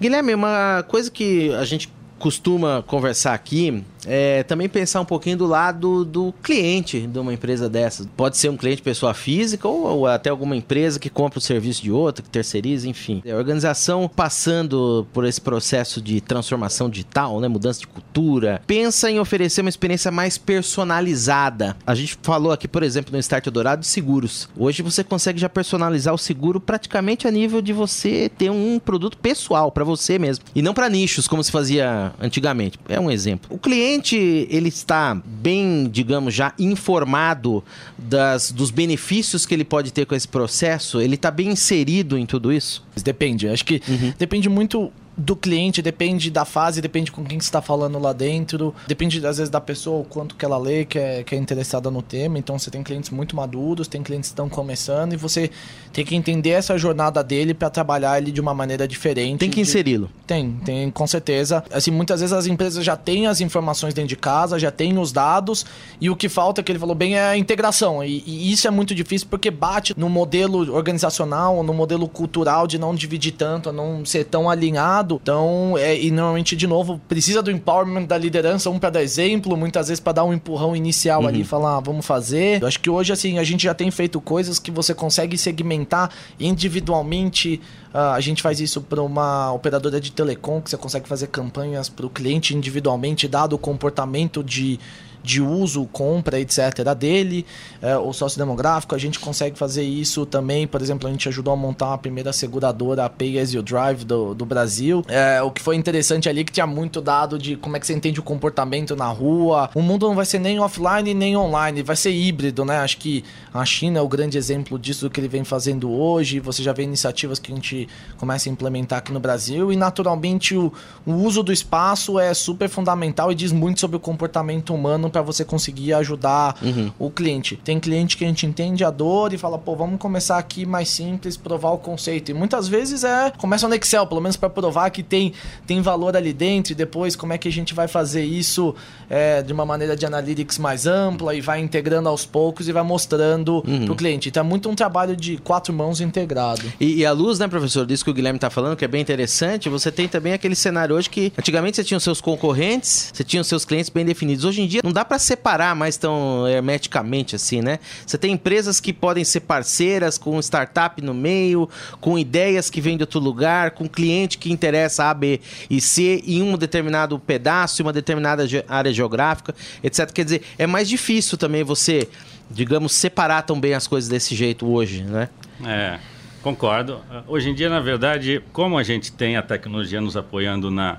Guilherme, 0.00 0.34
uma 0.34 0.82
coisa 0.88 1.10
que 1.10 1.52
a 1.52 1.64
gente 1.64 1.92
costuma 2.22 2.84
conversar 2.86 3.34
aqui 3.34 3.82
é 4.06 4.42
também 4.42 4.68
pensar 4.68 5.00
um 5.00 5.04
pouquinho 5.04 5.36
do 5.36 5.46
lado 5.46 6.04
do 6.04 6.34
cliente 6.42 7.00
de 7.06 7.18
uma 7.18 7.32
empresa 7.32 7.68
dessas. 7.68 8.06
Pode 8.16 8.36
ser 8.36 8.48
um 8.48 8.56
cliente 8.56 8.82
pessoa 8.82 9.14
física 9.14 9.68
ou, 9.68 9.84
ou, 9.84 10.06
até 10.06 10.30
alguma 10.30 10.56
empresa 10.56 10.98
que 10.98 11.08
compra 11.08 11.38
o 11.38 11.42
serviço 11.42 11.82
de 11.82 11.90
outra, 11.90 12.22
que 12.22 12.30
terceiriza, 12.30 12.88
enfim. 12.88 13.22
A 13.30 13.36
organização 13.36 14.08
passando 14.08 15.06
por 15.12 15.24
esse 15.24 15.40
processo 15.40 16.00
de 16.00 16.20
transformação 16.20 16.88
digital, 16.90 17.40
né, 17.40 17.48
mudança 17.48 17.80
de 17.80 17.86
cultura, 17.86 18.62
pensa 18.66 19.10
em 19.10 19.20
oferecer 19.20 19.60
uma 19.60 19.70
experiência 19.70 20.10
mais 20.10 20.36
personalizada. 20.36 21.76
A 21.86 21.94
gente 21.94 22.18
falou 22.22 22.52
aqui, 22.52 22.66
por 22.66 22.82
exemplo, 22.82 23.12
no 23.12 23.18
Start 23.18 23.46
Dourado 23.48 23.82
de 23.82 23.86
seguros. 23.86 24.48
Hoje 24.56 24.82
você 24.82 25.04
consegue 25.04 25.40
já 25.40 25.48
personalizar 25.48 26.14
o 26.14 26.18
seguro 26.18 26.60
praticamente 26.60 27.26
a 27.26 27.30
nível 27.30 27.62
de 27.62 27.72
você 27.72 28.28
ter 28.28 28.50
um 28.50 28.78
produto 28.78 29.16
pessoal 29.18 29.70
para 29.70 29.84
você 29.84 30.18
mesmo 30.18 30.44
e 30.54 30.62
não 30.62 30.74
para 30.74 30.88
nichos 30.88 31.28
como 31.28 31.42
se 31.42 31.50
fazia 31.50 32.11
antigamente. 32.20 32.78
É 32.88 32.98
um 32.98 33.10
exemplo. 33.10 33.54
O 33.54 33.58
cliente, 33.58 34.16
ele 34.50 34.68
está 34.68 35.20
bem, 35.24 35.88
digamos, 35.90 36.34
já 36.34 36.52
informado 36.58 37.62
das, 37.98 38.50
dos 38.52 38.70
benefícios 38.70 39.46
que 39.46 39.54
ele 39.54 39.64
pode 39.64 39.92
ter 39.92 40.06
com 40.06 40.14
esse 40.14 40.28
processo? 40.28 41.00
Ele 41.00 41.14
está 41.14 41.30
bem 41.30 41.48
inserido 41.48 42.16
em 42.18 42.26
tudo 42.26 42.52
isso? 42.52 42.84
Depende. 43.02 43.48
Acho 43.48 43.64
que 43.64 43.82
uhum. 43.88 44.12
depende 44.18 44.48
muito 44.48 44.92
do 45.16 45.36
cliente, 45.36 45.82
depende 45.82 46.30
da 46.30 46.44
fase, 46.44 46.80
depende 46.80 47.12
com 47.12 47.24
quem 47.24 47.38
você 47.38 47.46
está 47.46 47.60
falando 47.60 47.98
lá 47.98 48.12
dentro, 48.12 48.74
depende 48.86 49.24
às 49.26 49.36
vezes 49.36 49.50
da 49.50 49.60
pessoa, 49.60 50.00
o 50.00 50.04
quanto 50.04 50.34
que 50.36 50.44
ela 50.44 50.56
lê, 50.56 50.84
que 50.84 50.98
é, 50.98 51.22
que 51.22 51.34
é 51.34 51.38
interessada 51.38 51.90
no 51.90 52.00
tema. 52.00 52.38
Então 52.38 52.58
você 52.58 52.70
tem 52.70 52.82
clientes 52.82 53.10
muito 53.10 53.36
maduros, 53.36 53.86
tem 53.86 54.02
clientes 54.02 54.30
que 54.30 54.32
estão 54.32 54.48
começando 54.48 55.12
e 55.12 55.16
você 55.16 55.50
tem 55.92 56.04
que 56.04 56.16
entender 56.16 56.50
essa 56.50 56.78
jornada 56.78 57.22
dele 57.22 57.52
para 57.52 57.68
trabalhar 57.68 58.18
ele 58.18 58.32
de 58.32 58.40
uma 58.40 58.54
maneira 58.54 58.88
diferente. 58.88 59.40
Tem 59.40 59.50
que 59.50 59.60
inseri-lo. 59.60 60.10
Tem, 60.26 60.52
tem 60.64 60.90
com 60.90 61.06
certeza. 61.06 61.62
Assim, 61.70 61.90
muitas 61.90 62.20
vezes 62.20 62.32
as 62.32 62.46
empresas 62.46 62.84
já 62.84 62.96
têm 62.96 63.26
as 63.26 63.40
informações 63.40 63.92
dentro 63.92 64.08
de 64.08 64.16
casa, 64.16 64.58
já 64.58 64.70
têm 64.70 64.98
os 64.98 65.12
dados 65.12 65.66
e 66.00 66.08
o 66.08 66.16
que 66.16 66.28
falta, 66.28 66.62
que 66.62 66.72
ele 66.72 66.78
falou 66.78 66.94
bem, 66.94 67.16
é 67.16 67.24
a 67.24 67.36
integração. 67.36 68.02
E, 68.02 68.22
e 68.26 68.50
isso 68.50 68.66
é 68.66 68.70
muito 68.70 68.94
difícil 68.94 69.26
porque 69.28 69.50
bate 69.50 69.92
no 69.96 70.08
modelo 70.08 70.74
organizacional, 70.74 71.62
no 71.62 71.74
modelo 71.74 72.08
cultural 72.08 72.66
de 72.66 72.78
não 72.78 72.94
dividir 72.94 73.32
tanto, 73.32 73.70
não 73.72 74.04
ser 74.04 74.24
tão 74.24 74.48
alinhado 74.48 75.11
então, 75.22 75.76
é, 75.76 76.00
e 76.00 76.10
normalmente, 76.10 76.54
de 76.54 76.66
novo, 76.66 77.00
precisa 77.08 77.42
do 77.42 77.50
empowerment 77.50 78.06
da 78.06 78.16
liderança, 78.16 78.70
um 78.70 78.78
para 78.78 78.90
dar 78.90 79.02
exemplo, 79.02 79.56
muitas 79.56 79.88
vezes 79.88 80.00
para 80.00 80.12
dar 80.12 80.24
um 80.24 80.32
empurrão 80.32 80.76
inicial 80.76 81.22
uhum. 81.22 81.28
ali, 81.28 81.44
falar, 81.44 81.76
ah, 81.76 81.80
vamos 81.80 82.06
fazer. 82.06 82.62
Eu 82.62 82.68
acho 82.68 82.80
que 82.80 82.90
hoje, 82.90 83.12
assim, 83.12 83.38
a 83.38 83.44
gente 83.44 83.64
já 83.64 83.74
tem 83.74 83.90
feito 83.90 84.20
coisas 84.20 84.58
que 84.58 84.70
você 84.70 84.94
consegue 84.94 85.36
segmentar 85.36 86.10
individualmente. 86.38 87.60
Uh, 87.92 87.98
a 87.98 88.20
gente 88.20 88.42
faz 88.42 88.60
isso 88.60 88.80
para 88.80 89.02
uma 89.02 89.52
operadora 89.52 90.00
de 90.00 90.12
telecom, 90.12 90.60
que 90.60 90.70
você 90.70 90.76
consegue 90.76 91.08
fazer 91.08 91.26
campanhas 91.26 91.88
para 91.88 92.06
o 92.06 92.10
cliente 92.10 92.56
individualmente, 92.56 93.28
dado 93.28 93.54
o 93.54 93.58
comportamento 93.58 94.42
de 94.42 94.78
de 95.22 95.40
uso, 95.40 95.86
compra, 95.92 96.40
etc. 96.40 96.94
dele, 96.96 97.46
é, 97.80 97.96
o 97.96 98.12
sócio 98.12 98.38
demográfico. 98.38 98.94
A 98.94 98.98
gente 98.98 99.18
consegue 99.18 99.58
fazer 99.58 99.82
isso 99.82 100.26
também. 100.26 100.66
Por 100.66 100.80
exemplo, 100.80 101.08
a 101.08 101.10
gente 101.10 101.28
ajudou 101.28 101.52
a 101.52 101.56
montar 101.56 101.94
a 101.94 101.98
primeira 101.98 102.32
seguradora 102.32 103.04
a 103.04 103.10
Pay 103.10 103.38
As 103.38 103.52
You 103.52 103.62
Drive 103.62 104.04
do, 104.04 104.34
do 104.34 104.44
Brasil. 104.44 105.04
É, 105.08 105.40
o 105.42 105.50
que 105.50 105.62
foi 105.62 105.76
interessante 105.76 106.28
ali 106.28 106.40
é 106.40 106.44
que 106.44 106.52
tinha 106.52 106.66
muito 106.66 107.00
dado 107.00 107.38
de 107.38 107.56
como 107.56 107.76
é 107.76 107.80
que 107.80 107.86
você 107.86 107.94
entende 107.94 108.20
o 108.20 108.22
comportamento 108.22 108.96
na 108.96 109.06
rua. 109.06 109.70
O 109.74 109.82
mundo 109.82 110.06
não 110.06 110.14
vai 110.14 110.26
ser 110.26 110.38
nem 110.38 110.58
offline 110.58 111.14
nem 111.14 111.36
online, 111.36 111.82
vai 111.82 111.96
ser 111.96 112.10
híbrido, 112.10 112.64
né? 112.64 112.78
Acho 112.78 112.98
que 112.98 113.24
a 113.52 113.64
China 113.64 113.98
é 113.98 114.02
o 114.02 114.08
grande 114.08 114.38
exemplo 114.38 114.78
disso 114.78 115.08
que 115.10 115.20
ele 115.20 115.28
vem 115.28 115.44
fazendo 115.44 115.90
hoje. 115.90 116.40
Você 116.40 116.62
já 116.62 116.72
vê 116.72 116.82
iniciativas 116.82 117.38
que 117.38 117.52
a 117.52 117.54
gente 117.54 117.88
começa 118.16 118.48
a 118.48 118.52
implementar 118.52 118.98
aqui 118.98 119.12
no 119.12 119.20
Brasil 119.20 119.72
e 119.72 119.76
naturalmente 119.76 120.56
o, 120.56 120.72
o 121.06 121.12
uso 121.12 121.42
do 121.42 121.52
espaço 121.52 122.18
é 122.18 122.32
super 122.34 122.68
fundamental 122.68 123.30
e 123.30 123.34
diz 123.34 123.52
muito 123.52 123.80
sobre 123.80 123.96
o 123.96 124.00
comportamento 124.00 124.74
humano 124.74 125.10
para 125.12 125.22
você 125.22 125.44
conseguir 125.44 125.92
ajudar 125.94 126.56
uhum. 126.62 126.90
o 126.98 127.10
cliente. 127.10 127.60
Tem 127.62 127.78
cliente 127.78 128.16
que 128.16 128.24
a 128.24 128.28
gente 128.28 128.46
entende 128.46 128.84
a 128.84 128.90
dor 128.90 129.32
e 129.32 129.38
fala, 129.38 129.58
pô, 129.58 129.76
vamos 129.76 129.98
começar 129.98 130.38
aqui 130.38 130.64
mais 130.66 130.88
simples, 130.88 131.36
provar 131.36 131.70
o 131.70 131.78
conceito. 131.78 132.30
E 132.30 132.34
muitas 132.34 132.66
vezes 132.66 133.04
é 133.04 133.30
começa 133.36 133.68
no 133.68 133.74
Excel, 133.74 134.06
pelo 134.06 134.20
menos 134.20 134.36
para 134.36 134.48
provar 134.50 134.90
que 134.90 135.02
tem, 135.02 135.32
tem 135.66 135.80
valor 135.80 136.16
ali 136.16 136.32
dentro 136.32 136.72
e 136.72 136.74
depois 136.74 137.14
como 137.14 137.32
é 137.32 137.38
que 137.38 137.48
a 137.48 137.52
gente 137.52 137.74
vai 137.74 137.86
fazer 137.86 138.24
isso 138.24 138.74
é, 139.10 139.42
de 139.42 139.52
uma 139.52 139.66
maneira 139.66 139.94
de 139.94 140.06
analytics 140.06 140.58
mais 140.58 140.86
ampla 140.86 141.34
e 141.34 141.40
vai 141.40 141.60
integrando 141.60 142.08
aos 142.08 142.24
poucos 142.24 142.68
e 142.68 142.72
vai 142.72 142.82
mostrando 142.82 143.62
uhum. 143.66 143.84
para 143.84 143.92
o 143.92 143.96
cliente. 143.96 144.28
Então 144.28 144.42
é 144.42 144.46
muito 144.46 144.68
um 144.68 144.74
trabalho 144.74 145.16
de 145.16 145.36
quatro 145.36 145.72
mãos 145.72 146.00
integrado. 146.00 146.62
E, 146.80 146.96
e 146.96 147.06
a 147.06 147.12
luz, 147.12 147.38
né, 147.38 147.48
professor, 147.48 147.84
disso 147.86 148.04
que 148.04 148.10
o 148.10 148.14
Guilherme 148.14 148.38
está 148.38 148.50
falando, 148.50 148.76
que 148.76 148.84
é 148.84 148.88
bem 148.88 149.00
interessante, 149.00 149.68
você 149.68 149.90
tem 149.90 150.08
também 150.08 150.32
aquele 150.32 150.54
cenário 150.54 150.94
hoje 150.94 151.10
que 151.10 151.32
antigamente 151.38 151.76
você 151.76 151.84
tinha 151.84 151.98
os 151.98 152.04
seus 152.04 152.20
concorrentes, 152.20 153.10
você 153.12 153.24
tinha 153.24 153.40
os 153.40 153.46
seus 153.46 153.64
clientes 153.64 153.90
bem 153.90 154.04
definidos. 154.04 154.44
Hoje 154.44 154.62
em 154.62 154.66
dia 154.66 154.80
não 154.82 154.92
dá 154.92 155.01
para 155.04 155.18
separar 155.18 155.74
mais 155.74 155.96
tão 155.96 156.46
hermeticamente 156.48 157.36
assim, 157.36 157.60
né? 157.60 157.78
Você 158.06 158.18
tem 158.18 158.32
empresas 158.32 158.80
que 158.80 158.92
podem 158.92 159.24
ser 159.24 159.40
parceiras 159.40 160.18
com 160.18 160.38
startup 160.40 161.00
no 161.02 161.14
meio, 161.14 161.68
com 162.00 162.18
ideias 162.18 162.70
que 162.70 162.80
vêm 162.80 162.96
de 162.96 163.02
outro 163.02 163.20
lugar, 163.20 163.72
com 163.72 163.88
cliente 163.88 164.38
que 164.38 164.52
interessa 164.52 165.04
A, 165.04 165.14
B 165.14 165.40
e 165.68 165.80
C 165.80 166.22
em 166.26 166.42
um 166.42 166.56
determinado 166.56 167.18
pedaço, 167.18 167.82
em 167.82 167.84
uma 167.84 167.92
determinada 167.92 168.44
área 168.68 168.92
geográfica, 168.92 169.54
etc. 169.82 170.10
Quer 170.10 170.24
dizer, 170.24 170.42
é 170.58 170.66
mais 170.66 170.88
difícil 170.88 171.38
também 171.38 171.62
você, 171.62 172.08
digamos, 172.50 172.92
separar 172.92 173.42
tão 173.42 173.60
bem 173.60 173.74
as 173.74 173.86
coisas 173.86 174.08
desse 174.08 174.34
jeito 174.34 174.66
hoje, 174.66 175.02
né? 175.02 175.28
É. 175.64 175.98
Concordo. 176.42 177.00
Hoje 177.28 177.50
em 177.50 177.54
dia, 177.54 177.68
na 177.68 177.78
verdade, 177.78 178.42
como 178.52 178.76
a 178.76 178.82
gente 178.82 179.12
tem 179.12 179.36
a 179.36 179.42
tecnologia 179.42 180.00
nos 180.00 180.16
apoiando 180.16 180.72
na, 180.72 180.98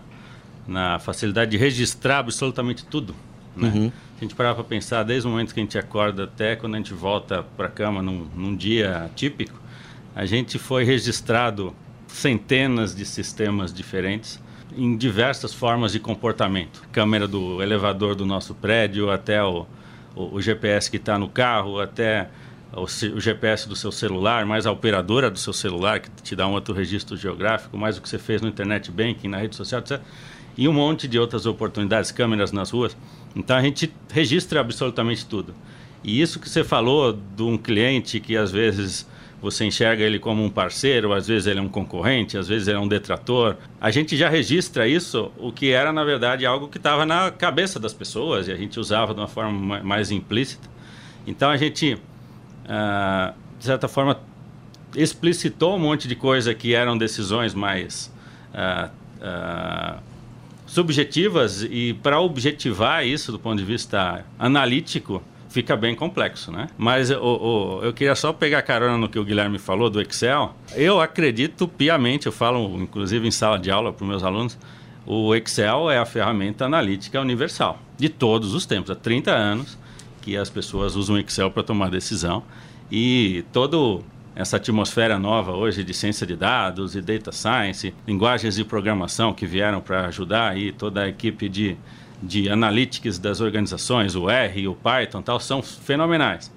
na 0.65 0.99
facilidade 0.99 1.51
de 1.51 1.57
registrar 1.57 2.19
absolutamente 2.19 2.85
tudo, 2.85 3.13
né? 3.55 3.71
Uhum. 3.73 3.91
a 4.17 4.19
gente 4.19 4.35
parar 4.35 4.55
para 4.55 4.63
pensar, 4.63 5.03
desde 5.03 5.27
o 5.27 5.31
momento 5.31 5.53
que 5.53 5.59
a 5.59 5.63
gente 5.63 5.77
acorda 5.77 6.23
até 6.23 6.55
quando 6.55 6.75
a 6.75 6.77
gente 6.77 6.93
volta 6.93 7.43
para 7.55 7.67
a 7.67 7.69
cama 7.69 8.01
num, 8.01 8.27
num 8.35 8.55
dia 8.55 9.09
típico, 9.15 9.59
a 10.15 10.25
gente 10.25 10.59
foi 10.59 10.83
registrado 10.83 11.75
centenas 12.07 12.95
de 12.95 13.05
sistemas 13.05 13.73
diferentes 13.73 14.41
em 14.75 14.95
diversas 14.95 15.53
formas 15.53 15.91
de 15.91 15.99
comportamento. 15.99 16.83
Câmera 16.91 17.27
do 17.27 17.61
elevador 17.61 18.15
do 18.15 18.25
nosso 18.25 18.53
prédio, 18.55 19.11
até 19.11 19.43
o, 19.43 19.65
o, 20.15 20.35
o 20.35 20.41
GPS 20.41 20.89
que 20.89 20.97
está 20.97 21.17
no 21.17 21.29
carro, 21.29 21.79
até 21.79 22.29
o, 22.75 22.83
o, 22.83 23.19
GPS 23.19 23.67
do 23.67 23.75
seu 23.75 23.91
celular, 23.91 24.45
mais 24.45 24.65
a 24.65 24.71
operadora 24.71 25.29
do 25.29 25.37
seu 25.37 25.53
celular, 25.53 25.99
que 25.99 26.09
te 26.21 26.35
dá 26.35 26.47
um 26.47 26.53
outro 26.53 26.73
registro 26.73 27.15
geográfico, 27.15 27.77
mais 27.77 27.97
o 27.97 28.01
que 28.01 28.09
você 28.09 28.17
fez 28.17 28.41
no 28.41 28.47
internet 28.47 28.91
banking, 28.91 29.27
na 29.27 29.37
rede 29.37 29.55
social, 29.55 29.81
etc. 29.81 30.01
E 30.57 30.67
um 30.67 30.73
monte 30.73 31.07
de 31.07 31.17
outras 31.17 31.45
oportunidades, 31.45 32.11
câmeras 32.11 32.51
nas 32.51 32.69
ruas. 32.71 32.95
Então 33.35 33.55
a 33.55 33.61
gente 33.61 33.91
registra 34.11 34.59
absolutamente 34.59 35.25
tudo. 35.25 35.53
E 36.03 36.21
isso 36.21 36.39
que 36.39 36.49
você 36.49 36.63
falou 36.63 37.13
de 37.13 37.43
um 37.43 37.57
cliente 37.57 38.19
que 38.19 38.35
às 38.35 38.51
vezes 38.51 39.07
você 39.41 39.65
enxerga 39.65 40.03
ele 40.03 40.19
como 40.19 40.43
um 40.43 40.49
parceiro, 40.49 41.11
às 41.11 41.27
vezes 41.27 41.47
ele 41.47 41.59
é 41.59 41.61
um 41.61 41.67
concorrente, 41.67 42.37
às 42.37 42.47
vezes 42.47 42.67
ele 42.67 42.77
é 42.77 42.79
um 42.79 42.87
detrator. 42.87 43.57
A 43.79 43.91
gente 43.91 44.15
já 44.15 44.29
registra 44.29 44.87
isso, 44.87 45.31
o 45.37 45.51
que 45.51 45.71
era 45.71 45.91
na 45.91 46.03
verdade 46.03 46.45
algo 46.45 46.69
que 46.69 46.77
estava 46.77 47.05
na 47.05 47.29
cabeça 47.29 47.79
das 47.79 47.93
pessoas 47.93 48.47
e 48.47 48.51
a 48.51 48.55
gente 48.55 48.79
usava 48.79 49.13
de 49.13 49.19
uma 49.19 49.27
forma 49.27 49.83
mais 49.83 50.11
implícita. 50.11 50.69
Então 51.27 51.49
a 51.49 51.57
gente, 51.57 51.95
uh, 51.95 53.33
de 53.59 53.65
certa 53.65 53.87
forma, 53.87 54.19
explicitou 54.95 55.75
um 55.75 55.79
monte 55.79 56.07
de 56.07 56.15
coisa 56.15 56.53
que 56.53 56.73
eram 56.73 56.97
decisões 56.97 57.53
mais 57.53 58.13
uh, 58.53 58.89
uh, 59.17 60.01
subjetivas 60.73 61.61
e 61.61 61.93
para 62.01 62.19
objetivar 62.19 63.05
isso 63.05 63.31
do 63.31 63.37
ponto 63.37 63.57
de 63.57 63.63
vista 63.63 64.25
analítico 64.39 65.21
fica 65.47 65.77
bem 65.77 65.93
complexo, 65.93 66.51
né? 66.51 66.67
Mas 66.75 67.11
o, 67.11 67.21
o, 67.21 67.83
eu 67.83 67.93
queria 67.93 68.15
só 68.15 68.33
pegar 68.33 68.63
carona 68.63 68.97
no 68.97 69.07
que 69.07 69.19
o 69.19 69.23
Guilherme 69.23 69.59
falou 69.59 69.87
do 69.87 70.01
Excel. 70.01 70.55
Eu 70.73 70.99
acredito 70.99 71.67
piamente, 71.67 72.25
eu 72.25 72.31
falo 72.31 72.81
inclusive 72.81 73.27
em 73.27 73.29
sala 73.29 73.59
de 73.59 73.69
aula 73.69 73.93
para 73.93 74.03
os 74.03 74.09
meus 74.09 74.23
alunos, 74.23 74.57
o 75.05 75.35
Excel 75.35 75.91
é 75.91 75.99
a 75.99 76.05
ferramenta 76.07 76.65
analítica 76.65 77.21
universal 77.21 77.77
de 77.95 78.09
todos 78.09 78.55
os 78.55 78.65
tempos. 78.65 78.89
Há 78.89 78.95
30 78.95 79.29
anos 79.29 79.77
que 80.23 80.35
as 80.35 80.49
pessoas 80.49 80.95
usam 80.95 81.19
Excel 81.19 81.51
para 81.51 81.61
tomar 81.61 81.91
decisão 81.91 82.41
e 82.91 83.45
todo 83.53 84.03
essa 84.35 84.57
atmosfera 84.57 85.19
nova 85.19 85.51
hoje 85.51 85.83
de 85.83 85.93
ciência 85.93 86.25
de 86.25 86.35
dados 86.35 86.95
e 86.95 87.01
data 87.01 87.31
science, 87.31 87.93
linguagens 88.07 88.55
de 88.55 88.63
programação 88.63 89.33
que 89.33 89.45
vieram 89.45 89.79
para 89.79 90.07
ajudar 90.07 90.51
aí 90.51 90.71
toda 90.71 91.03
a 91.03 91.07
equipe 91.07 91.47
de, 91.47 91.77
de 92.21 92.49
analytics 92.49 93.19
das 93.19 93.41
organizações, 93.41 94.15
o 94.15 94.29
R, 94.29 94.67
o 94.67 94.75
Python 94.75 95.21
tal, 95.21 95.39
são 95.39 95.61
fenomenais. 95.61 96.51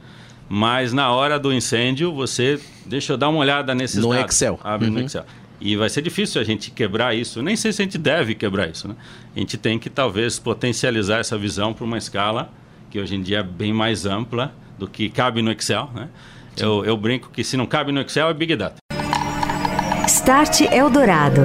Mas 0.49 0.93
na 0.93 1.11
hora 1.11 1.39
do 1.39 1.53
incêndio, 1.53 2.13
você 2.13 2.61
deixa 2.87 3.13
eu 3.13 3.17
dar 3.17 3.29
uma 3.29 3.41
olhada 3.41 3.75
nesses 3.75 4.03
no 4.03 4.11
dados. 4.11 4.35
Excel. 4.35 4.61
Abre 4.63 4.89
uhum. 4.89 4.95
no 4.95 5.01
Excel. 5.01 5.25
E 5.61 5.75
vai 5.75 5.89
ser 5.89 6.03
difícil 6.03 6.41
a 6.41 6.45
gente 6.45 6.71
quebrar 6.71 7.15
isso. 7.15 7.43
Nem 7.43 7.57
sei 7.57 7.73
se 7.73 7.83
a 7.83 7.85
gente 7.85 7.99
deve 7.99 8.35
quebrar 8.35 8.69
isso. 8.69 8.87
Né? 8.87 8.95
A 9.35 9.39
gente 9.39 9.57
tem 9.57 9.79
que 9.79 9.91
talvez 9.91 10.39
potencializar 10.39 11.19
essa 11.19 11.37
visão 11.37 11.73
para 11.73 11.85
uma 11.85 11.99
escala 11.99 12.51
que 12.91 13.01
hoje 13.01 13.17
em 13.17 13.23
dia 13.23 13.39
é 13.39 13.43
bem 13.43 13.73
mais 13.73 14.07
ampla 14.07 14.55
do 14.79 14.87
que 14.87 15.09
cabe 15.09 15.43
no 15.43 15.51
Excel. 15.51 15.91
Né? 15.95 16.09
Eu, 16.59 16.85
eu 16.87 16.97
brinco 16.97 17.29
que 17.31 17.45
se 17.45 17.57
não 17.57 17.67
cabe 17.67 17.93
no 17.93 18.01
Excel 18.01 18.31
é 18.31 18.35
Big 18.35 18.57
Data. 18.57 18.77
Start 20.07 20.63
Eldorado. 20.63 21.43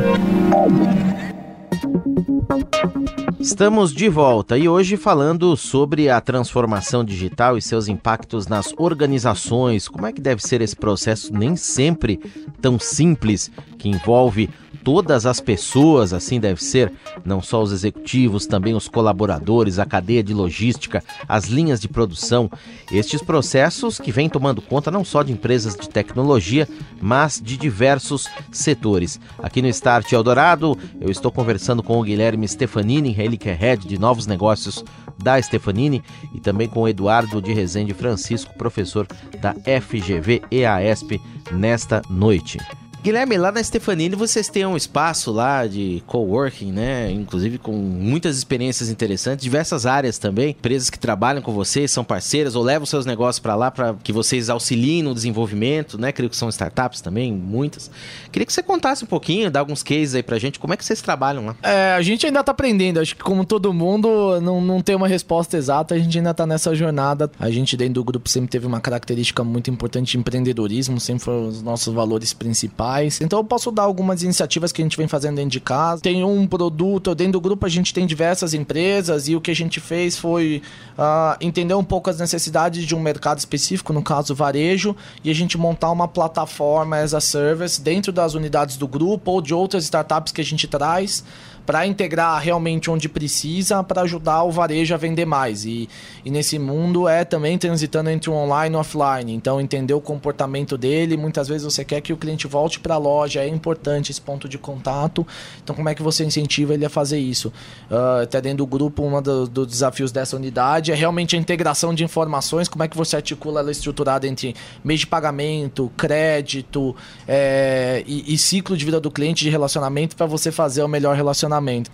Estamos 3.37 3.91
de 3.91 4.07
volta 4.07 4.57
e 4.57 4.69
hoje 4.69 4.95
falando 4.95 5.57
sobre 5.57 6.09
a 6.09 6.21
transformação 6.21 7.03
digital 7.03 7.57
e 7.57 7.61
seus 7.61 7.89
impactos 7.89 8.47
nas 8.47 8.73
organizações. 8.77 9.89
Como 9.89 10.05
é 10.05 10.13
que 10.13 10.21
deve 10.21 10.41
ser 10.41 10.61
esse 10.61 10.75
processo 10.75 11.33
nem 11.33 11.57
sempre 11.57 12.17
tão 12.61 12.79
simples, 12.79 13.51
que 13.77 13.89
envolve 13.89 14.49
todas 14.83 15.25
as 15.25 15.39
pessoas, 15.39 16.13
assim 16.13 16.39
deve 16.39 16.63
ser, 16.63 16.91
não 17.23 17.41
só 17.41 17.61
os 17.61 17.71
executivos, 17.71 18.45
também 18.45 18.73
os 18.73 18.87
colaboradores, 18.87 19.79
a 19.79 19.85
cadeia 19.85 20.23
de 20.23 20.33
logística, 20.33 21.03
as 21.27 21.45
linhas 21.45 21.79
de 21.79 21.87
produção. 21.87 22.49
Estes 22.91 23.21
processos 23.21 23.99
que 23.99 24.11
vêm 24.11 24.29
tomando 24.29 24.61
conta 24.61 24.91
não 24.91 25.03
só 25.03 25.23
de 25.23 25.31
empresas 25.31 25.75
de 25.75 25.89
tecnologia, 25.89 26.67
mas 27.01 27.41
de 27.43 27.57
diversos 27.57 28.27
setores. 28.51 29.19
Aqui 29.39 29.61
no 29.61 29.67
Start 29.67 30.11
Eldorado, 30.11 30.77
eu 30.99 31.09
estou 31.09 31.31
conversando 31.31 31.83
com 31.83 31.99
o 31.99 32.03
Guilherme 32.03 32.47
Stefanini, 32.47 33.15
ele 33.17 33.37
que 33.37 33.49
é 33.49 33.53
head 33.53 33.87
de 33.87 33.99
novos 33.99 34.27
negócios 34.27 34.83
da 35.21 35.41
Stefanini, 35.41 36.03
e 36.33 36.39
também 36.39 36.67
com 36.67 36.81
o 36.81 36.87
Eduardo 36.87 37.41
de 37.41 37.53
Rezende 37.53 37.93
Francisco, 37.93 38.57
professor 38.57 39.07
da 39.39 39.53
FGV 39.53 40.41
EASP, 40.51 41.21
nesta 41.51 42.01
noite. 42.09 42.57
Guilherme, 43.03 43.35
lá 43.35 43.51
na 43.51 43.63
Stefanini 43.63 44.15
vocês 44.15 44.47
têm 44.47 44.63
um 44.63 44.77
espaço 44.77 45.31
lá 45.31 45.65
de 45.65 46.03
coworking, 46.05 46.71
né? 46.71 47.09
Inclusive 47.11 47.57
com 47.57 47.71
muitas 47.71 48.37
experiências 48.37 48.89
interessantes, 48.89 49.43
diversas 49.43 49.87
áreas 49.87 50.19
também, 50.19 50.51
empresas 50.51 50.87
que 50.87 50.99
trabalham 50.99 51.41
com 51.41 51.51
vocês, 51.51 51.89
são 51.89 52.03
parceiras 52.03 52.55
ou 52.55 52.61
levam 52.61 52.85
seus 52.85 53.03
negócios 53.03 53.39
para 53.39 53.55
lá 53.55 53.71
para 53.71 53.95
que 53.95 54.13
vocês 54.13 54.51
auxiliem 54.51 55.01
no 55.01 55.15
desenvolvimento, 55.15 55.97
né? 55.97 56.11
Creio 56.11 56.29
que 56.29 56.35
são 56.37 56.47
startups 56.47 57.01
também, 57.01 57.33
muitas. 57.33 57.89
Queria 58.31 58.45
que 58.45 58.53
você 58.53 58.61
contasse 58.61 59.03
um 59.03 59.07
pouquinho, 59.07 59.49
dar 59.49 59.61
alguns 59.61 59.81
cases 59.81 60.13
aí 60.13 60.21
pra 60.21 60.37
gente, 60.37 60.59
como 60.59 60.71
é 60.71 60.77
que 60.77 60.85
vocês 60.85 61.01
trabalham 61.01 61.43
lá? 61.47 61.55
É, 61.63 61.93
a 61.93 62.01
gente 62.03 62.27
ainda 62.27 62.43
tá 62.43 62.51
aprendendo, 62.51 62.99
acho 62.99 63.15
que 63.15 63.23
como 63.23 63.43
todo 63.45 63.73
mundo, 63.73 64.39
não, 64.41 64.61
não 64.61 64.79
tem 64.79 64.95
uma 64.95 65.07
resposta 65.07 65.57
exata, 65.57 65.95
a 65.95 65.97
gente 65.97 66.19
ainda 66.19 66.35
tá 66.35 66.45
nessa 66.45 66.75
jornada. 66.75 67.31
A 67.39 67.49
gente 67.49 67.75
dentro 67.75 67.95
do 67.95 68.03
grupo 68.03 68.29
sempre 68.29 68.51
teve 68.51 68.67
uma 68.67 68.79
característica 68.79 69.43
muito 69.43 69.71
importante 69.71 70.11
de 70.11 70.19
empreendedorismo, 70.19 70.99
sempre 70.99 71.23
foram 71.23 71.47
os 71.47 71.63
nossos 71.63 71.91
valores 71.91 72.31
principais 72.31 72.90
então 73.21 73.39
eu 73.39 73.43
posso 73.43 73.71
dar 73.71 73.83
algumas 73.83 74.23
iniciativas 74.23 74.71
que 74.71 74.81
a 74.81 74.85
gente 74.85 74.97
vem 74.97 75.07
fazendo 75.07 75.35
dentro 75.35 75.51
de 75.51 75.59
casa. 75.59 76.01
Tem 76.01 76.23
um 76.23 76.47
produto, 76.47 77.13
dentro 77.13 77.33
do 77.33 77.41
grupo 77.41 77.65
a 77.65 77.69
gente 77.69 77.93
tem 77.93 78.05
diversas 78.05 78.53
empresas 78.53 79.27
e 79.27 79.35
o 79.35 79.41
que 79.41 79.51
a 79.51 79.55
gente 79.55 79.79
fez 79.79 80.17
foi 80.17 80.61
uh, 80.97 81.37
entender 81.39 81.73
um 81.73 81.83
pouco 81.83 82.09
as 82.09 82.19
necessidades 82.19 82.85
de 82.85 82.95
um 82.95 82.99
mercado 82.99 83.39
específico, 83.39 83.93
no 83.93 84.01
caso 84.01 84.33
varejo, 84.33 84.95
e 85.23 85.29
a 85.29 85.35
gente 85.35 85.57
montar 85.57 85.91
uma 85.91 86.07
plataforma 86.07 86.97
as 86.97 87.13
a 87.13 87.21
service 87.21 87.81
dentro 87.81 88.11
das 88.11 88.33
unidades 88.33 88.77
do 88.77 88.87
grupo 88.87 89.31
ou 89.31 89.41
de 89.41 89.53
outras 89.53 89.83
startups 89.83 90.31
que 90.31 90.41
a 90.41 90.45
gente 90.45 90.67
traz 90.67 91.23
para 91.65 91.85
integrar 91.85 92.41
realmente 92.41 92.89
onde 92.89 93.07
precisa 93.07 93.83
para 93.83 94.01
ajudar 94.01 94.43
o 94.43 94.51
varejo 94.51 94.93
a 94.93 94.97
vender 94.97 95.25
mais. 95.25 95.65
E, 95.65 95.87
e 96.25 96.31
nesse 96.31 96.57
mundo 96.57 97.07
é 97.07 97.23
também 97.23 97.57
transitando 97.57 98.09
entre 98.09 98.29
o 98.29 98.33
online 98.33 98.75
e 98.75 98.77
o 98.77 98.79
offline. 98.79 99.33
Então, 99.33 99.61
entender 99.61 99.93
o 99.93 100.01
comportamento 100.01 100.77
dele. 100.77 101.15
Muitas 101.17 101.47
vezes 101.47 101.63
você 101.63 101.85
quer 101.85 102.01
que 102.01 102.11
o 102.11 102.17
cliente 102.17 102.47
volte 102.47 102.79
para 102.79 102.95
a 102.95 102.97
loja, 102.97 103.41
é 103.41 103.47
importante 103.47 104.11
esse 104.11 104.21
ponto 104.21 104.49
de 104.49 104.57
contato. 104.57 105.25
Então, 105.63 105.75
como 105.75 105.87
é 105.89 105.95
que 105.95 106.01
você 106.01 106.25
incentiva 106.25 106.73
ele 106.73 106.85
a 106.85 106.89
fazer 106.89 107.19
isso? 107.19 107.49
Uh, 107.89 108.23
até 108.23 108.41
dentro 108.41 108.59
do 108.59 108.65
grupo, 108.65 109.03
um 109.03 109.21
dos 109.21 109.49
do 109.49 109.65
desafios 109.65 110.11
dessa 110.11 110.35
unidade 110.35 110.91
é 110.91 110.95
realmente 110.95 111.35
a 111.35 111.39
integração 111.39 111.93
de 111.93 112.03
informações. 112.03 112.67
Como 112.67 112.83
é 112.83 112.87
que 112.87 112.97
você 112.97 113.15
articula 113.15 113.59
ela 113.59 113.71
estruturada 113.71 114.27
entre 114.27 114.55
meio 114.83 114.99
de 114.99 115.07
pagamento, 115.07 115.91
crédito 115.95 116.95
é, 117.27 118.03
e, 118.07 118.33
e 118.33 118.37
ciclo 118.37 118.75
de 118.75 118.83
vida 118.83 118.99
do 118.99 119.11
cliente 119.11 119.43
de 119.43 119.49
relacionamento 119.49 120.15
para 120.15 120.25
você 120.25 120.51
fazer 120.51 120.81
o 120.83 120.87
melhor 120.87 121.15
relacionamento 121.15 121.50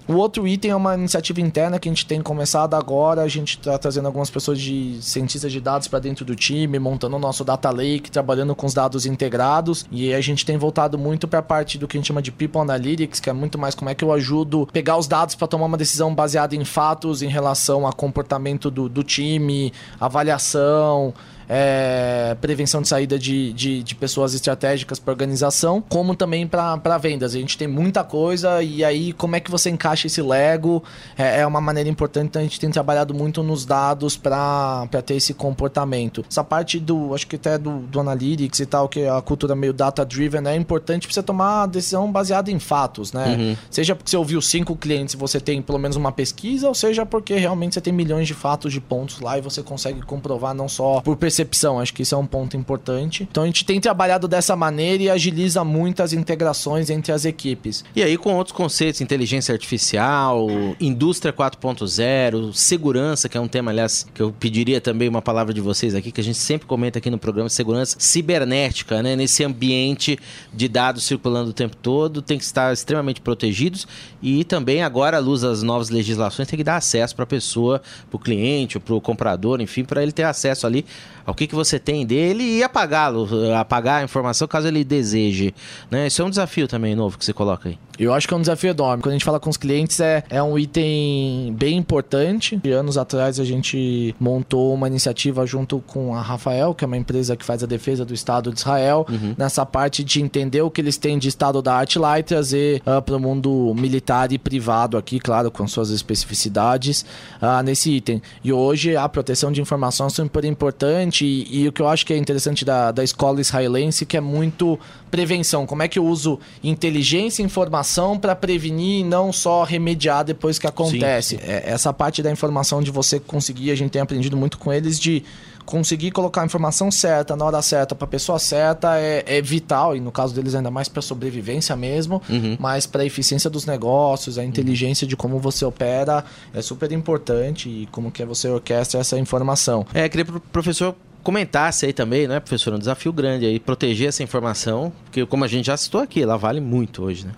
O 0.07 0.13
outro 0.13 0.47
item 0.47 0.71
é 0.71 0.75
uma 0.75 0.95
iniciativa 0.95 1.41
interna 1.41 1.79
que 1.79 1.87
a 1.87 1.91
gente 1.91 2.05
tem 2.05 2.21
começado 2.21 2.75
agora. 2.75 3.21
A 3.21 3.27
gente 3.27 3.57
está 3.57 3.77
trazendo 3.77 4.05
algumas 4.05 4.29
pessoas 4.29 4.59
de 4.59 4.97
cientistas 5.01 5.51
de 5.51 5.59
dados 5.61 5.87
para 5.87 5.99
dentro 5.99 6.25
do 6.25 6.35
time, 6.35 6.77
montando 6.77 7.15
o 7.15 7.19
nosso 7.19 7.43
data 7.43 7.69
lake, 7.69 8.11
trabalhando 8.11 8.55
com 8.55 8.65
os 8.65 8.73
dados 8.73 9.05
integrados. 9.05 9.85
E 9.91 10.13
a 10.13 10.21
gente 10.21 10.45
tem 10.45 10.57
voltado 10.57 10.97
muito 10.97 11.27
para 11.27 11.39
a 11.39 11.43
parte 11.43 11.77
do 11.77 11.87
que 11.87 11.97
a 11.97 11.99
gente 11.99 12.07
chama 12.07 12.21
de 12.21 12.31
people 12.31 12.61
analytics, 12.61 13.19
que 13.19 13.29
é 13.29 13.33
muito 13.33 13.57
mais 13.57 13.73
como 13.73 13.89
é 13.89 13.95
que 13.95 14.03
eu 14.03 14.11
ajudo 14.11 14.67
pegar 14.71 14.97
os 14.97 15.07
dados 15.07 15.35
para 15.35 15.47
tomar 15.47 15.65
uma 15.65 15.77
decisão 15.77 16.13
baseada 16.13 16.55
em 16.55 16.65
fatos 16.65 17.21
em 17.21 17.29
relação 17.29 17.87
a 17.87 17.93
comportamento 17.93 18.69
do, 18.69 18.89
do 18.89 19.03
time, 19.03 19.71
avaliação 19.99 21.13
é, 21.49 22.35
prevenção 22.41 22.81
de 22.81 22.87
saída 22.87 23.17
de, 23.17 23.53
de, 23.53 23.81
de 23.81 23.95
pessoas 23.95 24.33
estratégicas 24.33 24.99
para 24.99 25.11
organização, 25.11 25.81
como 25.87 26.15
também 26.15 26.47
para 26.47 26.97
vendas. 26.97 27.33
A 27.35 27.39
gente 27.39 27.57
tem 27.57 27.67
muita 27.67 28.03
coisa 28.03 28.61
e 28.61 28.83
aí 28.83 29.13
como 29.13 29.35
é 29.35 29.39
que 29.39 29.49
você 29.49 29.69
encaixa 29.69 30.07
esse 30.07 30.21
Lego 30.21 30.83
é, 31.17 31.41
é 31.41 31.47
uma 31.47 31.61
maneira 31.61 31.89
importante. 31.89 32.27
Então 32.27 32.41
a 32.41 32.43
gente 32.43 32.59
tem 32.59 32.69
trabalhado 32.69 33.13
muito 33.13 33.41
nos 33.41 33.65
dados 33.65 34.17
para 34.17 34.87
ter 35.05 35.15
esse 35.15 35.33
comportamento. 35.33 36.25
Essa 36.29 36.43
parte 36.43 36.79
do, 36.79 37.13
acho 37.13 37.27
que 37.27 37.35
até 37.35 37.57
do, 37.57 37.79
do 37.79 37.99
Analytics 37.99 38.59
e 38.59 38.65
tal, 38.65 38.89
que 38.89 39.01
é 39.01 39.09
a 39.09 39.21
cultura 39.21 39.55
meio 39.55 39.73
data-driven 39.73 40.47
é 40.47 40.55
importante 40.55 41.07
para 41.07 41.13
você 41.13 41.23
tomar 41.23 41.67
decisão 41.67 42.11
baseada 42.11 42.51
em 42.51 42.59
fatos, 42.59 43.13
né? 43.13 43.35
Uhum. 43.37 43.57
Seja 43.69 43.95
porque 43.95 44.09
você 44.09 44.17
ouviu 44.17 44.41
cinco 44.41 44.75
clientes 44.75 45.13
e 45.13 45.17
você 45.17 45.39
tem 45.39 45.61
pelo 45.61 45.77
menos 45.77 45.95
uma 45.95 46.11
pesquisa, 46.11 46.67
ou 46.67 46.75
seja 46.75 47.05
porque 47.05 47.35
realmente 47.35 47.73
você 47.73 47.81
tem 47.81 47.93
milhões 47.93 48.27
de 48.27 48.33
fatos 48.33 48.73
de 48.73 48.81
pontos 48.81 49.19
lá 49.19 49.37
e 49.37 49.41
você 49.41 49.63
consegue 49.63 50.01
comprovar 50.01 50.53
não 50.53 50.67
só 50.67 51.01
por 51.01 51.15
percepção 51.15 51.36
percepção. 51.37 51.79
Acho 51.79 51.93
que 51.93 52.01
isso 52.01 52.15
é 52.15 52.17
um 52.17 52.25
ponto 52.25 52.57
importante. 52.57 53.27
Então 53.29 53.43
a 53.43 53.45
gente 53.45 53.65
tem 53.65 53.79
trabalhado 53.79 54.27
dessa 54.27 54.55
maneira 54.55 55.03
e 55.03 55.09
agiliza 55.09 55.63
muito 55.63 56.01
as 56.01 56.13
integrações 56.13 56.89
entre 56.89 57.11
as 57.11 57.25
equipes. 57.25 57.83
E 57.95 58.01
aí 58.01 58.17
com 58.17 58.33
outros 58.35 58.55
conceitos, 58.55 59.01
inteligência 59.01 59.53
artificial, 59.53 60.47
indústria 60.79 61.31
4.0, 61.31 62.53
segurança, 62.53 63.29
que 63.29 63.37
é 63.37 63.41
um 63.41 63.47
tema, 63.47 63.71
aliás, 63.71 64.07
que 64.13 64.21
eu 64.21 64.31
pediria 64.31 64.81
também 64.81 65.07
uma 65.07 65.21
palavra 65.21 65.53
de 65.53 65.61
vocês 65.61 65.93
aqui, 65.93 66.11
que 66.11 66.21
a 66.21 66.23
gente 66.23 66.37
sempre 66.37 66.67
comenta 66.67 66.99
aqui 66.99 67.09
no 67.09 67.17
programa, 67.17 67.49
segurança 67.49 67.97
cibernética, 67.99 69.03
né? 69.03 69.15
Nesse 69.15 69.43
ambiente 69.43 70.17
de 70.53 70.67
dados 70.67 71.03
circulando 71.03 71.51
o 71.51 71.53
tempo 71.53 71.75
todo, 71.75 72.21
tem 72.21 72.37
que 72.37 72.43
estar 72.43 72.73
extremamente 72.73 73.21
protegidos 73.21 73.87
e 74.21 74.43
também 74.43 74.81
agora, 74.81 75.17
à 75.17 75.19
luz 75.19 75.41
das 75.41 75.61
novas 75.61 75.89
legislações, 75.89 76.47
tem 76.47 76.57
que 76.57 76.63
dar 76.63 76.77
acesso 76.77 77.15
para 77.15 77.23
a 77.23 77.27
pessoa, 77.27 77.81
para 78.09 78.15
o 78.15 78.19
cliente, 78.19 78.79
para 78.79 78.95
o 78.95 79.01
comprador, 79.01 79.61
enfim, 79.61 79.83
para 79.83 80.01
ele 80.01 80.11
ter 80.11 80.23
acesso 80.23 80.65
ali 80.65 80.85
ao 81.27 81.35
que, 81.35 81.45
que 81.45 81.53
você 81.53 81.77
tem 81.77 82.05
dele 82.05 82.41
e 82.41 82.63
apagá-lo, 82.63 83.27
apagar 83.59 83.99
a 83.99 84.03
informação 84.03 84.47
caso 84.47 84.69
ele 84.69 84.85
deseje. 84.85 85.53
Né? 85.91 86.07
Isso 86.07 86.21
é 86.21 86.25
um 86.25 86.29
desafio 86.29 86.69
também 86.69 86.95
novo 86.95 87.17
que 87.17 87.25
você 87.25 87.33
coloca 87.33 87.67
aí. 87.67 87.77
Eu 87.99 88.13
acho 88.13 88.27
que 88.27 88.33
é 88.33 88.37
um 88.37 88.41
desafio 88.41 88.69
enorme. 88.69 89.01
Quando 89.01 89.13
a 89.13 89.15
gente 89.15 89.25
fala 89.25 89.39
com 89.39 89.49
os 89.49 89.57
clientes, 89.57 89.99
é, 89.99 90.23
é 90.29 90.41
um 90.41 90.57
item 90.57 91.53
bem 91.57 91.77
importante. 91.77 92.59
E 92.63 92.71
anos 92.71 92.97
atrás 92.97 93.39
a 93.39 93.45
gente 93.45 94.15
montou 94.19 94.73
uma 94.73 94.87
iniciativa 94.87 95.45
junto 95.45 95.79
com 95.79 96.15
a 96.15 96.21
Rafael, 96.21 96.75
que 96.75 96.83
é 96.83 96.87
uma 96.87 96.97
empresa 96.97 97.35
que 97.35 97.43
faz 97.43 97.63
a 97.63 97.65
defesa 97.65 98.05
do 98.05 98.13
Estado 98.13 98.51
de 98.51 98.59
Israel, 98.59 99.05
uhum. 99.09 99.33
nessa 99.37 99.65
parte 99.65 100.03
de 100.03 100.21
entender 100.21 100.61
o 100.61 100.69
que 100.69 100.81
eles 100.81 100.97
têm 100.97 101.17
de 101.17 101.27
Estado 101.27 101.61
da 101.61 101.73
arte 101.73 101.97
lá 101.97 102.19
e 102.19 102.23
trazer 102.23 102.81
uh, 102.85 103.01
para 103.01 103.15
o 103.15 103.19
mundo 103.19 103.73
militar 103.75 104.31
e 104.31 104.37
privado 104.37 104.97
aqui, 104.97 105.19
claro, 105.19 105.49
com 105.49 105.67
suas 105.67 105.89
especificidades, 105.89 107.05
uh, 107.41 107.63
nesse 107.63 107.91
item. 107.91 108.21
E 108.43 108.53
hoje 108.53 108.95
a 108.95 109.09
proteção 109.09 109.51
de 109.51 109.59
informação 109.59 110.07
é 110.07 110.09
super 110.09 110.45
importante 110.45 111.25
e, 111.25 111.63
e, 111.63 111.67
o 111.67 111.71
que 111.71 111.81
eu 111.81 111.87
acho 111.87 112.05
que 112.05 112.13
é 112.13 112.17
interessante 112.17 112.63
da, 112.63 112.91
da 112.91 113.03
escola 113.03 113.41
israelense 113.41 114.05
que 114.05 114.17
é 114.17 114.21
muito 114.21 114.79
prevenção. 115.09 115.65
Como 115.65 115.81
é 115.81 115.87
que 115.87 115.97
eu 115.97 116.05
uso 116.05 116.39
inteligência 116.63 117.41
e 117.41 117.45
informação 117.45 117.86
para 118.19 118.35
prevenir 118.35 119.01
e 119.01 119.03
não 119.03 119.31
só 119.31 119.63
remediar 119.63 120.23
depois 120.23 120.59
que 120.59 120.67
acontece? 120.67 121.37
Sim, 121.37 121.43
sim. 121.43 121.51
É, 121.51 121.63
essa 121.69 121.93
parte 121.93 122.21
da 122.21 122.31
informação 122.31 122.81
de 122.81 122.91
você 122.91 123.19
conseguir, 123.19 123.71
a 123.71 123.75
gente 123.75 123.91
tem 123.91 124.01
aprendido 124.01 124.35
muito 124.35 124.57
com 124.57 124.71
eles 124.71 124.99
de 124.99 125.23
conseguir 125.65 126.11
colocar 126.11 126.43
a 126.43 126.45
informação 126.45 126.89
certa 126.89 127.35
na 127.35 127.43
hora 127.43 127.61
certa 127.61 127.93
para 127.93 128.05
a 128.05 128.07
pessoa 128.07 128.39
certa 128.39 128.97
é, 128.97 129.23
é, 129.27 129.41
vital 129.41 129.97
e 129.97 129.99
no 129.99 130.13
caso 130.13 130.33
deles 130.33 130.55
ainda 130.55 130.71
mais 130.71 130.87
para 130.87 131.01
sobrevivência 131.01 131.75
mesmo, 131.75 132.21
uhum. 132.29 132.55
mas 132.57 132.85
para 132.85 133.01
a 133.01 133.05
eficiência 133.05 133.49
dos 133.49 133.65
negócios, 133.65 134.37
a 134.37 134.45
inteligência 134.45 135.03
uhum. 135.03 135.09
de 135.09 135.17
como 135.17 135.39
você 135.39 135.65
opera 135.65 136.23
é 136.53 136.61
super 136.61 136.89
importante 136.93 137.67
e 137.67 137.85
como 137.91 138.09
que 138.09 138.23
você 138.23 138.47
orquestra 138.47 139.01
essa 139.01 139.19
informação. 139.19 139.85
É, 139.93 140.07
queria 140.07 140.25
pro 140.25 140.39
professor 140.39 140.95
comentasse 141.21 141.85
aí 141.85 141.91
também, 141.91 142.25
né, 142.25 142.39
professor, 142.39 142.73
um 142.73 142.79
desafio 142.79 143.11
grande 143.11 143.45
aí, 143.45 143.59
proteger 143.59 144.07
essa 144.07 144.23
informação, 144.23 144.93
porque 145.03 145.25
como 145.25 145.43
a 145.43 145.47
gente 145.47 145.65
já 145.65 145.75
citou 145.75 145.99
aqui, 145.99 146.23
ela 146.23 146.37
vale 146.37 146.61
muito 146.61 147.03
hoje, 147.03 147.25
né? 147.25 147.33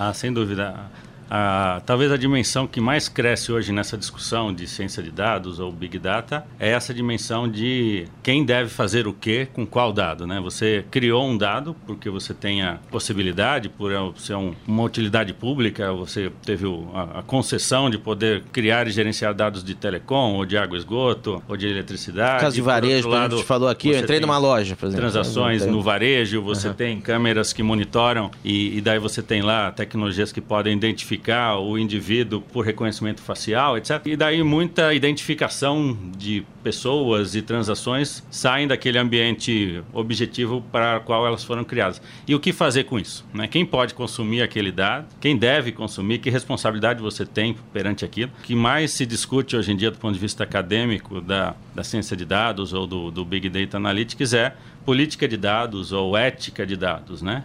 Ah, 0.00 0.14
sem 0.14 0.32
dúvida 0.32 0.88
a, 1.30 1.82
talvez 1.84 2.10
a 2.10 2.16
dimensão 2.16 2.66
que 2.66 2.80
mais 2.80 3.08
cresce 3.08 3.52
hoje 3.52 3.72
nessa 3.72 3.96
discussão 3.96 4.52
de 4.52 4.66
ciência 4.66 5.02
de 5.02 5.10
dados 5.10 5.60
ou 5.60 5.70
big 5.70 5.98
data 5.98 6.44
é 6.58 6.70
essa 6.70 6.94
dimensão 6.94 7.48
de 7.48 8.06
quem 8.22 8.44
deve 8.44 8.70
fazer 8.70 9.06
o 9.06 9.12
que 9.12 9.46
com 9.46 9.66
qual 9.66 9.92
dado, 9.92 10.26
né? 10.26 10.40
Você 10.40 10.84
criou 10.90 11.26
um 11.26 11.36
dado 11.36 11.76
porque 11.86 12.08
você 12.08 12.32
tem 12.32 12.62
a 12.62 12.78
possibilidade, 12.90 13.68
por 13.68 13.90
ser 14.16 14.34
um, 14.34 14.54
uma 14.66 14.82
utilidade 14.82 15.32
pública, 15.34 15.92
você 15.92 16.32
teve 16.44 16.66
o, 16.66 16.88
a, 16.94 17.20
a, 17.20 17.22
concessão 17.22 17.90
de 17.90 17.98
poder 17.98 18.44
criar 18.52 18.86
e 18.86 18.90
gerenciar 18.90 19.34
dados 19.34 19.62
de 19.62 19.74
telecom 19.74 20.34
ou 20.34 20.46
de 20.46 20.56
água 20.56 20.78
esgoto 20.78 21.42
ou 21.46 21.56
de 21.56 21.66
eletricidade. 21.66 22.40
Caso 22.40 22.54
de 22.54 22.62
varejo, 22.62 23.08
lado, 23.08 23.34
a 23.34 23.38
gente 23.38 23.46
falou 23.46 23.68
aqui, 23.68 23.90
eu 23.90 23.98
entrei 23.98 24.20
numa 24.20 24.38
loja, 24.38 24.74
por 24.76 24.86
exemplo. 24.86 25.02
Transações 25.02 25.66
no 25.66 25.82
varejo, 25.82 26.40
você 26.42 26.68
uhum. 26.68 26.74
tem 26.74 27.00
câmeras 27.00 27.52
que 27.52 27.62
monitoram 27.62 28.30
e, 28.44 28.78
e 28.78 28.80
daí 28.80 28.98
você 28.98 29.22
tem 29.22 29.42
lá 29.42 29.70
tecnologias 29.70 30.32
que 30.32 30.40
podem 30.40 30.76
identificar 30.76 31.17
identificar 31.18 31.58
o 31.58 31.78
indivíduo 31.78 32.40
por 32.40 32.64
reconhecimento 32.64 33.20
facial, 33.20 33.76
etc. 33.76 34.00
E 34.06 34.16
daí 34.16 34.42
muita 34.42 34.94
identificação 34.94 35.96
de 36.16 36.44
pessoas 36.62 37.34
e 37.34 37.42
transações 37.42 38.24
saem 38.30 38.66
daquele 38.66 38.98
ambiente 38.98 39.82
objetivo 39.92 40.62
para 40.72 40.98
o 40.98 41.00
qual 41.00 41.26
elas 41.26 41.44
foram 41.44 41.64
criadas. 41.64 42.00
E 42.26 42.34
o 42.34 42.40
que 42.40 42.52
fazer 42.52 42.84
com 42.84 42.98
isso? 42.98 43.24
Né? 43.34 43.46
Quem 43.46 43.66
pode 43.66 43.94
consumir 43.94 44.42
aquele 44.42 44.70
dado? 44.70 45.06
Quem 45.20 45.36
deve 45.36 45.72
consumir? 45.72 46.18
Que 46.18 46.30
responsabilidade 46.30 47.02
você 47.02 47.26
tem 47.26 47.56
perante 47.72 48.04
aquilo? 48.04 48.30
O 48.38 48.42
que 48.42 48.54
mais 48.54 48.92
se 48.92 49.04
discute 49.04 49.56
hoje 49.56 49.72
em 49.72 49.76
dia 49.76 49.90
do 49.90 49.98
ponto 49.98 50.14
de 50.14 50.20
vista 50.20 50.44
acadêmico 50.44 51.20
da, 51.20 51.54
da 51.74 51.82
ciência 51.82 52.16
de 52.16 52.24
dados 52.24 52.72
ou 52.72 52.86
do, 52.86 53.10
do 53.10 53.24
Big 53.24 53.48
Data 53.48 53.76
Analytics 53.76 54.32
é 54.32 54.54
política 54.84 55.26
de 55.28 55.36
dados 55.36 55.92
ou 55.92 56.16
ética 56.16 56.66
de 56.66 56.76
dados, 56.76 57.20
né? 57.22 57.44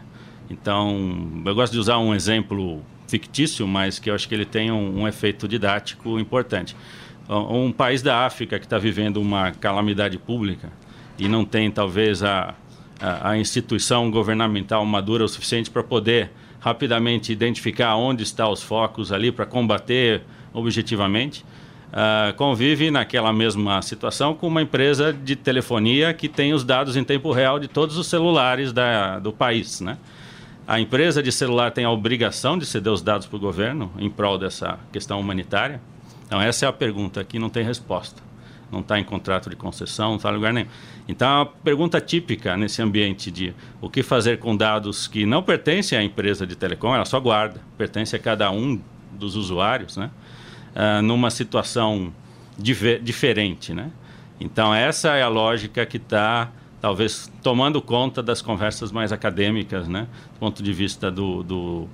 Então, 0.49 1.41
eu 1.45 1.55
gosto 1.55 1.73
de 1.73 1.79
usar 1.79 1.97
um 1.97 2.13
exemplo 2.13 2.83
fictício, 3.13 3.67
mas 3.67 3.99
que 3.99 4.09
eu 4.09 4.15
acho 4.15 4.27
que 4.27 4.33
ele 4.33 4.45
tem 4.45 4.71
um, 4.71 5.01
um 5.01 5.07
efeito 5.07 5.47
didático 5.47 6.17
importante. 6.19 6.75
Um 7.29 7.71
país 7.71 8.01
da 8.01 8.25
África 8.25 8.57
que 8.57 8.65
está 8.65 8.79
vivendo 8.79 9.17
uma 9.17 9.51
calamidade 9.51 10.17
pública 10.17 10.71
e 11.19 11.27
não 11.27 11.45
tem, 11.45 11.69
talvez, 11.69 12.23
a, 12.23 12.55
a, 12.99 13.29
a 13.29 13.37
instituição 13.37 14.09
governamental 14.09 14.83
madura 14.83 15.23
o 15.23 15.27
suficiente 15.27 15.69
para 15.69 15.83
poder 15.83 16.31
rapidamente 16.59 17.31
identificar 17.31 17.95
onde 17.95 18.23
estão 18.23 18.51
os 18.51 18.63
focos 18.63 19.11
ali 19.11 19.31
para 19.31 19.45
combater 19.45 20.23
objetivamente, 20.51 21.45
uh, 21.91 22.33
convive 22.35 22.89
naquela 22.89 23.31
mesma 23.31 23.79
situação 23.83 24.33
com 24.33 24.47
uma 24.47 24.61
empresa 24.61 25.13
de 25.13 25.35
telefonia 25.35 26.13
que 26.13 26.27
tem 26.27 26.51
os 26.51 26.63
dados 26.63 26.97
em 26.97 27.03
tempo 27.03 27.31
real 27.31 27.59
de 27.59 27.67
todos 27.67 27.95
os 27.95 28.07
celulares 28.07 28.73
da, 28.73 29.19
do 29.19 29.31
país, 29.31 29.81
né? 29.81 29.97
A 30.65 30.79
empresa 30.79 31.21
de 31.21 31.29
celular 31.29 31.71
tem 31.71 31.83
a 31.83 31.91
obrigação 31.91 32.57
de 32.57 32.65
ceder 32.65 32.91
os 32.91 33.01
dados 33.01 33.27
para 33.27 33.35
o 33.35 33.39
governo 33.39 33.91
em 33.97 34.09
prol 34.09 34.37
dessa 34.37 34.79
questão 34.93 35.19
humanitária? 35.19 35.81
Então, 36.25 36.41
essa 36.41 36.65
é 36.65 36.69
a 36.69 36.73
pergunta 36.73 37.21
que 37.23 37.37
não 37.37 37.49
tem 37.49 37.65
resposta. 37.65 38.21
Não 38.71 38.79
está 38.79 38.97
em 38.97 39.03
contrato 39.03 39.49
de 39.49 39.57
concessão, 39.57 40.11
não 40.11 40.15
está 40.15 40.31
em 40.31 40.35
lugar 40.35 40.53
nenhum. 40.53 40.67
Então, 41.05 41.27
é 41.27 41.35
uma 41.39 41.45
pergunta 41.45 41.99
típica 41.99 42.55
nesse 42.55 42.81
ambiente 42.81 43.29
de 43.29 43.53
o 43.81 43.89
que 43.89 44.01
fazer 44.01 44.39
com 44.39 44.55
dados 44.55 45.05
que 45.05 45.25
não 45.25 45.43
pertencem 45.43 45.97
à 45.97 46.03
empresa 46.03 46.47
de 46.47 46.55
telecom, 46.55 46.95
ela 46.95 47.05
só 47.05 47.19
guarda, 47.19 47.59
pertence 47.77 48.15
a 48.15 48.19
cada 48.19 48.49
um 48.49 48.79
dos 49.11 49.35
usuários, 49.35 49.97
né? 49.97 50.09
Uh, 50.73 51.01
numa 51.01 51.29
situação 51.29 52.11
diferente, 52.57 53.73
né? 53.73 53.91
Então, 54.39 54.73
essa 54.73 55.09
é 55.09 55.21
a 55.21 55.27
lógica 55.27 55.85
que 55.85 55.97
está 55.97 56.49
talvez 56.83 57.31
tomando 57.41 57.81
conta 57.81 58.21
das 58.21 58.41
conversas 58.41 58.91
mais 58.91 59.13
acadêmicas, 59.13 59.87
né? 59.87 60.05
Do 60.33 60.39
ponto 60.39 60.61
de 60.61 60.73
vista 60.73 61.09
do, 61.09 61.41
do, 61.41 61.87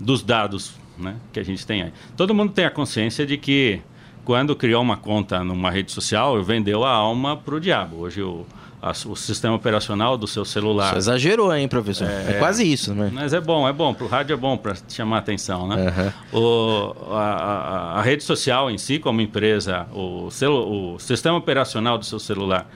dos 0.00 0.20
dados 0.20 0.74
né? 0.98 1.14
que 1.32 1.38
a 1.38 1.44
gente 1.44 1.64
tem 1.64 1.82
aí. 1.82 1.92
Todo 2.16 2.34
mundo 2.34 2.52
tem 2.52 2.64
a 2.64 2.70
consciência 2.70 3.24
de 3.24 3.36
que 3.36 3.80
quando 4.24 4.56
criou 4.56 4.82
uma 4.82 4.96
conta 4.96 5.44
numa 5.44 5.70
rede 5.70 5.92
social, 5.92 6.42
vendeu 6.42 6.82
a 6.82 6.90
alma 6.90 7.36
para 7.36 7.54
o 7.54 7.60
diabo. 7.60 7.98
Hoje 7.98 8.20
o, 8.20 8.44
a, 8.82 8.90
o 8.90 9.14
sistema 9.14 9.54
operacional 9.54 10.18
do 10.18 10.26
seu 10.26 10.44
celular. 10.44 10.90
Você 10.90 10.98
exagerou, 10.98 11.54
hein, 11.54 11.68
professor? 11.68 12.08
É, 12.08 12.30
é 12.30 12.32
quase 12.40 12.64
isso, 12.64 12.92
né? 12.94 13.12
Mas 13.14 13.32
é 13.32 13.40
bom, 13.40 13.68
é 13.68 13.72
bom. 13.72 13.94
Para 13.94 14.06
o 14.06 14.08
rádio 14.08 14.34
é 14.34 14.36
bom 14.36 14.56
para 14.56 14.74
chamar 14.88 15.18
a 15.18 15.20
atenção, 15.20 15.68
né? 15.68 16.12
Uhum. 16.32 16.40
O, 16.40 17.12
a, 17.12 17.22
a, 17.22 17.98
a, 18.00 18.02
rede 18.02 18.24
social 18.24 18.68
em 18.72 18.76
si, 18.76 18.98
como 18.98 19.20
empresa, 19.20 19.86
o, 19.94 20.32
celu, 20.32 20.94
o 20.94 20.98
sistema 20.98 21.38
operacional 21.38 21.96
do 21.96 22.04
seu 22.04 22.18
celular 22.18 22.68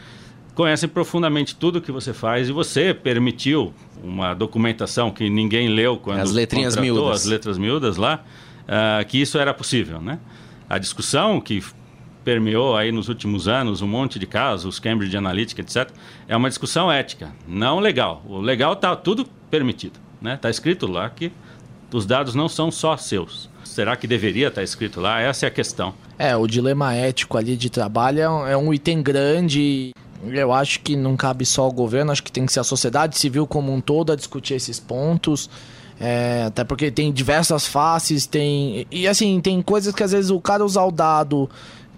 conhecem 0.61 0.91
profundamente 0.91 1.57
tudo 1.57 1.81
que 1.81 1.91
você 1.91 2.13
faz 2.13 2.51
e 2.51 2.53
você 2.53 2.93
permitiu 2.93 3.73
uma 4.05 4.35
documentação 4.35 5.11
que 5.11 5.31
ninguém 5.31 5.71
leu 5.71 5.97
quando 5.97 6.21
as 6.21 6.33
letrinhas 6.33 6.77
miúdas, 6.77 7.23
as 7.23 7.25
letras 7.25 7.57
miúdas 7.57 7.97
lá, 7.97 8.23
uh, 8.65 9.03
que 9.07 9.19
isso 9.19 9.39
era 9.39 9.55
possível, 9.55 10.03
né? 10.03 10.19
A 10.69 10.77
discussão 10.77 11.41
que 11.41 11.65
permeou 12.23 12.77
aí 12.77 12.93
nos 12.93 13.09
últimos 13.09 13.49
anos 13.49 13.81
um 13.81 13.87
monte 13.87 14.19
de 14.19 14.27
casos, 14.27 14.79
Cambridge 14.79 15.17
Analytica, 15.17 15.63
etc., 15.63 15.91
é 16.29 16.37
uma 16.37 16.51
discussão 16.51 16.93
ética, 16.93 17.33
não 17.49 17.81
legal. 17.81 18.23
O 18.29 18.39
legal 18.39 18.75
está 18.75 18.95
tudo 18.95 19.25
permitido, 19.51 19.99
né? 20.21 20.35
Está 20.35 20.51
escrito 20.51 20.87
lá 20.87 21.09
que 21.09 21.33
os 21.91 22.05
dados 22.05 22.35
não 22.35 22.51
são 22.51 22.71
só 22.71 22.99
seus. 22.99 23.49
Será 23.65 23.97
que 23.97 24.07
deveria 24.07 24.49
estar 24.49 24.61
tá 24.61 24.63
escrito 24.63 25.01
lá? 25.01 25.23
Essa 25.23 25.47
é 25.47 25.49
a 25.49 25.51
questão. 25.51 25.95
É, 26.19 26.37
o 26.37 26.47
dilema 26.47 26.95
ético 26.95 27.39
ali 27.39 27.57
de 27.57 27.71
trabalho 27.71 28.21
é 28.21 28.57
um 28.59 28.73
é 28.73 28.75
item 28.75 29.03
grande 29.03 29.93
eu 30.25 30.53
acho 30.53 30.81
que 30.81 30.97
não 30.97 31.17
cabe 31.17 31.47
só 31.47 31.63
ao 31.63 31.73
governo, 31.73 32.13
acho 32.13 32.23
que 32.23 32.33
tem 32.33 32.45
que 32.45 32.53
ser 32.53 32.61
a 32.61 32.65
sociedade 32.65 33.19
civil 33.19 33.47
como 33.47 33.73
um 33.73 33.81
todo 33.81 34.13
a 34.13 34.17
discutir 34.17 34.55
esses 34.55 34.79
pontos. 34.79 35.49
É, 35.99 36.45
até 36.47 36.65
porque 36.65 36.91
tem 36.91 37.13
diversas 37.13 37.67
faces, 37.67 38.27
tem. 38.27 38.87
E 38.91 39.07
assim, 39.07 39.39
tem 39.41 39.61
coisas 39.61 39.95
que 39.95 40.03
às 40.03 40.13
vezes 40.13 40.31
o 40.31 40.41
cara 40.41 40.65
usar 40.65 40.85
o 40.85 40.91
dado 40.91 41.49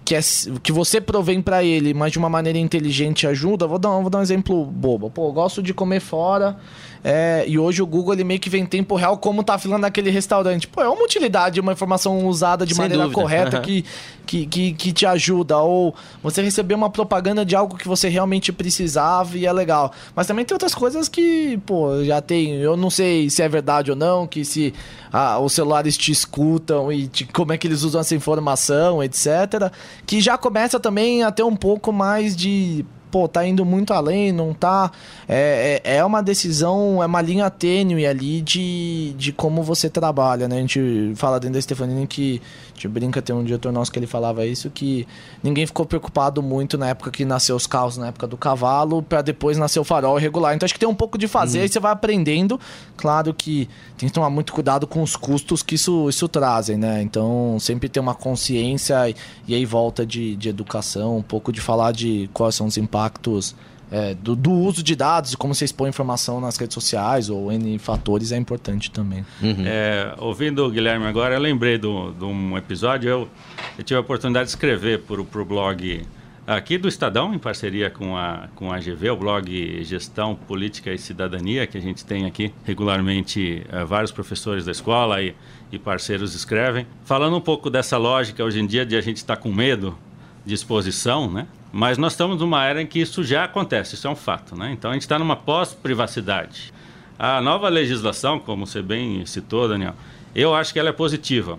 que, 0.05 0.15
é, 0.15 0.21
que 0.63 0.73
você 0.73 1.01
provém 1.01 1.41
para 1.41 1.63
ele, 1.63 1.95
mas 1.95 2.13
de 2.13 2.19
uma 2.19 2.29
maneira 2.29 2.59
inteligente 2.59 3.27
ajuda. 3.27 3.67
Vou 3.67 3.79
dar, 3.79 3.91
vou 3.91 4.11
dar 4.11 4.19
um 4.19 4.23
exemplo 4.23 4.65
bobo. 4.65 5.11
Pô, 5.11 5.29
eu 5.29 5.33
gosto 5.33 5.63
de 5.63 5.73
comer 5.73 6.01
fora. 6.01 6.59
É, 7.05 7.45
e 7.49 7.59
hoje 7.59 7.83
o 7.83 7.87
Google 7.87 8.15
ele 8.15 8.23
meio 8.23 8.39
que 8.39 8.49
vem 8.49 8.63
em 8.63 8.67
tempo 8.67 8.95
real 8.95 9.19
como 9.19 9.43
tá 9.43 9.59
filando 9.59 9.83
naquele 9.83 10.11
restaurante. 10.11 10.69
Pô, 10.69 10.81
é 10.81 10.89
uma 10.89 11.03
utilidade, 11.03 11.61
uma 11.61 11.73
informação 11.73 12.27
usada 12.27 12.65
de 12.65 12.75
Sem 12.75 12.83
maneira 12.83 13.05
dúvida. 13.05 13.21
correta 13.21 13.57
uhum. 13.57 13.63
que, 13.63 13.85
que, 14.25 14.47
que, 14.47 14.73
que, 14.73 14.93
te 14.93 15.05
ajuda. 15.05 15.59
Ou 15.59 15.95
você 16.23 16.43
receber 16.43 16.75
uma 16.75 16.89
propaganda 16.89 17.45
de 17.45 17.57
algo 17.57 17.77
que 17.77 17.89
você 17.89 18.09
realmente 18.09 18.53
precisava 18.53 19.37
e 19.37 19.47
é 19.47 19.53
legal. 19.53 19.93
Mas 20.15 20.29
também 20.29 20.45
tem 20.45 20.55
outras 20.55 20.75
coisas 20.75 21.09
que, 21.09 21.59
pô, 21.67 22.05
já 22.05 22.21
tem. 22.21 22.53
Eu 22.55 22.77
não 22.77 22.91
sei 22.91 23.29
se 23.29 23.43
é 23.43 23.49
verdade 23.49 23.91
ou 23.91 23.97
não, 23.97 24.27
que 24.27 24.45
se 24.45 24.73
ah, 25.13 25.41
os 25.41 25.53
celulares 25.53 25.97
te 25.97 26.13
escutam 26.13 26.93
e 26.93 27.09
te, 27.09 27.25
como 27.25 27.53
é 27.53 27.59
que 27.59 27.67
eles 27.67 27.83
usam 27.83 28.01
essa 28.01 28.15
informação, 28.15 29.03
etc. 29.03 29.73
Que 30.07 30.21
já 30.21 30.39
começa 30.39 30.79
também 30.79 31.25
a 31.25 31.33
ter 31.33 31.43
um 31.43 31.57
pouco 31.57 31.93
mais 31.93 32.37
de 32.37 32.85
pô, 33.13 33.29
tá 33.29 33.47
indo 33.47 33.63
muito 33.65 33.93
além, 33.93 34.33
não 34.33 34.55
tá. 34.55 34.91
É, 35.29 35.83
é, 35.85 35.97
é, 35.97 36.05
uma 36.05 36.23
decisão, 36.23 37.03
é 37.03 37.07
uma 37.07 37.21
linha 37.21 37.51
tênue 37.51 38.07
ali 38.07 38.41
de, 38.41 39.13
de 39.19 39.33
como 39.33 39.63
você 39.63 39.91
trabalha, 39.91 40.49
né? 40.49 40.57
A 40.57 40.61
gente 40.61 41.13
fala 41.15 41.39
dentro 41.39 41.55
da 41.55 41.63
Stefanini 41.63 42.07
que 42.07 42.41
a 42.73 42.75
gente 42.75 42.89
brinca, 42.89 43.21
tem 43.21 43.35
um 43.35 43.45
diretor 43.45 43.71
nosso 43.71 43.93
que 43.93 43.99
ele 43.99 44.07
falava 44.07 44.47
isso, 44.47 44.71
que 44.71 45.07
ninguém 45.43 45.67
ficou 45.67 45.85
preocupado 45.85 46.43
muito 46.43 46.79
na 46.79 46.89
época 46.89 47.11
que 47.11 47.25
nasceu 47.25 47.55
os 47.55 47.67
carros, 47.67 47.97
na 47.97 48.09
época 48.09 48.27
do 48.27 48.37
cavalo, 48.37 49.03
para 49.03 49.21
depois 49.23 49.59
nascer 49.59 49.79
o 49.79 49.85
farol 49.85 50.17
regular. 50.17 50.55
Então 50.55 50.65
acho 50.65 50.75
que 50.75 50.81
tem 50.81 50.89
um 50.89 50.95
pouco 50.95 51.19
de 51.19 51.29
fazer 51.29 51.61
uhum. 51.61 51.65
e 51.67 51.69
você 51.69 51.79
vai 51.79 51.93
aprendendo. 51.93 52.59
Claro 52.97 53.35
que 53.35 53.69
tem 53.97 54.09
que 54.09 54.15
tomar 54.15 54.31
muito 54.31 54.53
cuidado 54.53 54.87
com 54.87 55.03
os 55.03 55.17
custos 55.17 55.63
que 55.63 55.75
isso, 55.75 56.09
isso 56.09 56.27
trazem, 56.29 56.77
né? 56.77 57.03
Então 57.03 57.59
sempre 57.61 57.89
ter 57.89 58.01
uma 58.01 58.15
consciência 58.15 59.09
e, 59.09 59.15
e 59.47 59.55
aí 59.55 59.65
volta 59.65 60.05
de, 60.07 60.35
de 60.37 60.49
educação, 60.49 61.19
um 61.19 61.23
pouco 61.23 61.53
de 61.53 61.61
falar 61.61 61.93
de 61.93 62.29
quais 62.33 62.55
são 62.55 62.67
os 62.67 62.77
impactos 62.77 63.55
é, 63.93 64.15
do, 64.15 64.35
do, 64.35 64.51
uso 64.51 64.83
de 64.83 64.97
dados 64.97 65.35
e 65.35 65.37
como 65.37 65.55
você 65.55 65.67
expõe 65.67 65.91
informação 65.91 66.41
nas 66.41 66.57
redes 66.57 66.73
sociais 66.73 67.29
ou 67.29 67.53
N 67.53 67.79
fatores 67.79 68.33
é 68.33 68.39
importante 68.39 68.91
também. 68.91 69.23
Uhum. 69.43 69.65
É, 69.67 70.15
ouvindo 70.17 70.65
o 70.65 70.71
Guilherme 70.71 71.05
agora, 71.05 71.35
eu 71.35 71.41
lembrei 71.41 71.77
de 71.77 71.87
um 71.87 72.57
episódio. 72.57 73.11
Eu, 73.11 73.29
eu, 73.77 73.85
tive 73.85 73.99
a 73.99 74.01
oportunidade 74.01 74.47
de 74.47 74.51
escrever 74.53 75.03
para 75.03 75.21
o 75.21 75.45
blog 75.45 76.07
aqui 76.47 76.79
do 76.79 76.89
Estadão, 76.89 77.35
em 77.35 77.39
parceria 77.39 77.91
com 77.91 78.17
a, 78.17 78.49
com 78.55 78.73
a 78.73 78.79
GV, 78.79 79.11
o 79.11 79.17
blog 79.17 79.85
Gestão, 79.85 80.35
Política 80.35 80.91
e 80.91 80.97
Cidadania, 80.97 81.67
que 81.67 81.77
a 81.77 81.81
gente 81.81 82.03
tem 82.03 82.25
aqui 82.25 82.51
regularmente. 82.65 83.63
É, 83.71 83.85
vários 83.85 84.11
professores 84.11 84.65
da 84.65 84.73
escola 84.73 85.21
e, 85.23 85.35
e 85.71 85.79
parceiros 85.79 86.35
escrevem. 86.35 86.87
Falando 87.05 87.37
um 87.37 87.43
pouco 87.43 87.69
dessa 87.69 87.99
lógica 87.99 88.43
hoje 88.43 88.59
em 88.59 88.67
dia 88.67 88.87
de 88.87 88.97
a 88.97 89.03
gente 89.03 89.19
estar 89.19 89.37
tá 89.37 89.43
com 89.43 89.53
medo 89.53 89.99
de 90.47 90.55
exposição, 90.55 91.31
né? 91.31 91.47
Mas 91.73 91.97
nós 91.97 92.13
estamos 92.13 92.39
numa 92.39 92.65
era 92.65 92.83
em 92.83 92.87
que 92.87 93.01
isso 93.01 93.25
já 93.25 93.45
acontece, 93.45 93.95
isso 93.95 94.07
é 94.07 94.11
um 94.11 94.17
fato, 94.17 94.55
né? 94.55 94.71
Então 94.73 94.91
a 94.91 94.95
gente 94.95 95.03
está 95.03 95.19
numa 95.19 95.35
pós-privacidade. 95.35 96.73
A 97.19 97.41
nova 97.41 97.69
legislação, 97.71 98.39
como 98.39 98.67
você 98.67 98.83
bem 98.83 99.25
citou, 99.25 99.67
Daniel, 99.67 99.95
eu 100.35 100.55
acho 100.55 100.73
que 100.73 100.79
ela 100.79 100.91
é 100.91 100.93
positiva. 100.93 101.59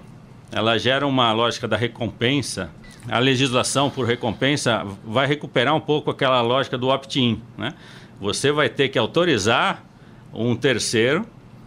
Ela 0.52 0.78
gera 0.78 1.08
uma 1.08 1.32
lógica 1.32 1.68
da 1.68 1.76
recompensa. 1.76 2.70
A 3.10 3.18
legislação 3.18 3.90
por 3.90 4.06
recompensa 4.06 4.86
vai 5.04 5.26
recuperar 5.26 5.74
um 5.74 5.80
pouco 5.80 6.12
aquela 6.12 6.42
lógica 6.42 6.78
do 6.78 6.90
opt-in, 6.90 7.42
né? 7.58 7.74
Você 8.22 8.52
vai 8.52 8.70
ter 8.70 8.90
que 8.90 9.00
autorizar 9.00 9.84
um 10.32 10.56
terceiro 10.56 11.26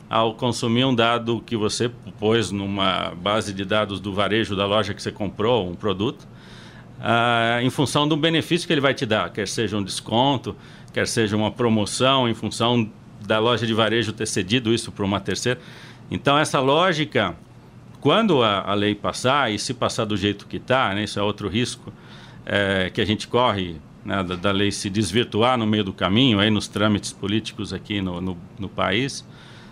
ao 0.08 0.34
consumir 0.34 0.84
um 0.84 0.94
dado 0.94 1.40
que 1.40 1.56
você 1.56 1.90
pôs 2.18 2.50
numa 2.52 3.12
base 3.16 3.52
de 3.52 3.64
dados 3.64 3.98
do 3.98 4.12
varejo 4.12 4.54
da 4.54 4.66
loja 4.66 4.94
que 4.94 5.02
você 5.02 5.10
comprou, 5.10 5.68
um 5.68 5.74
produto, 5.74 6.26
ah, 7.00 7.60
em 7.62 7.70
função 7.70 8.08
do 8.08 8.16
benefício 8.16 8.66
que 8.66 8.72
ele 8.72 8.80
vai 8.80 8.94
te 8.94 9.04
dar, 9.04 9.30
quer 9.30 9.46
seja 9.46 9.76
um 9.76 9.82
desconto, 9.82 10.56
quer 10.92 11.06
seja 11.06 11.36
uma 11.36 11.50
promoção, 11.50 12.28
em 12.28 12.34
função 12.34 12.90
da 13.26 13.38
loja 13.38 13.66
de 13.66 13.74
varejo 13.74 14.12
ter 14.12 14.26
cedido 14.26 14.72
isso 14.72 14.90
para 14.92 15.04
uma 15.04 15.20
terceira. 15.20 15.60
Então, 16.10 16.38
essa 16.38 16.60
lógica, 16.60 17.36
quando 18.00 18.42
a, 18.42 18.60
a 18.60 18.74
lei 18.74 18.94
passar, 18.94 19.52
e 19.52 19.58
se 19.58 19.74
passar 19.74 20.04
do 20.04 20.16
jeito 20.16 20.46
que 20.46 20.56
está, 20.56 20.94
né, 20.94 21.04
isso 21.04 21.18
é 21.18 21.22
outro 21.22 21.48
risco 21.48 21.92
é, 22.44 22.90
que 22.90 23.00
a 23.00 23.04
gente 23.04 23.26
corre 23.26 23.76
né, 24.04 24.22
da, 24.22 24.36
da, 24.36 24.52
lei 24.52 24.70
se 24.70 24.88
desvirtuar 24.88 25.58
no 25.58 25.66
meio 25.66 25.82
do 25.82 25.92
caminho, 25.92 26.38
aí 26.38 26.48
nos 26.48 26.68
trâmites 26.68 27.12
políticos 27.12 27.72
aqui 27.72 28.00
no, 28.00 28.20
no, 28.20 28.38
no 28.58 28.68
país, 28.68 29.26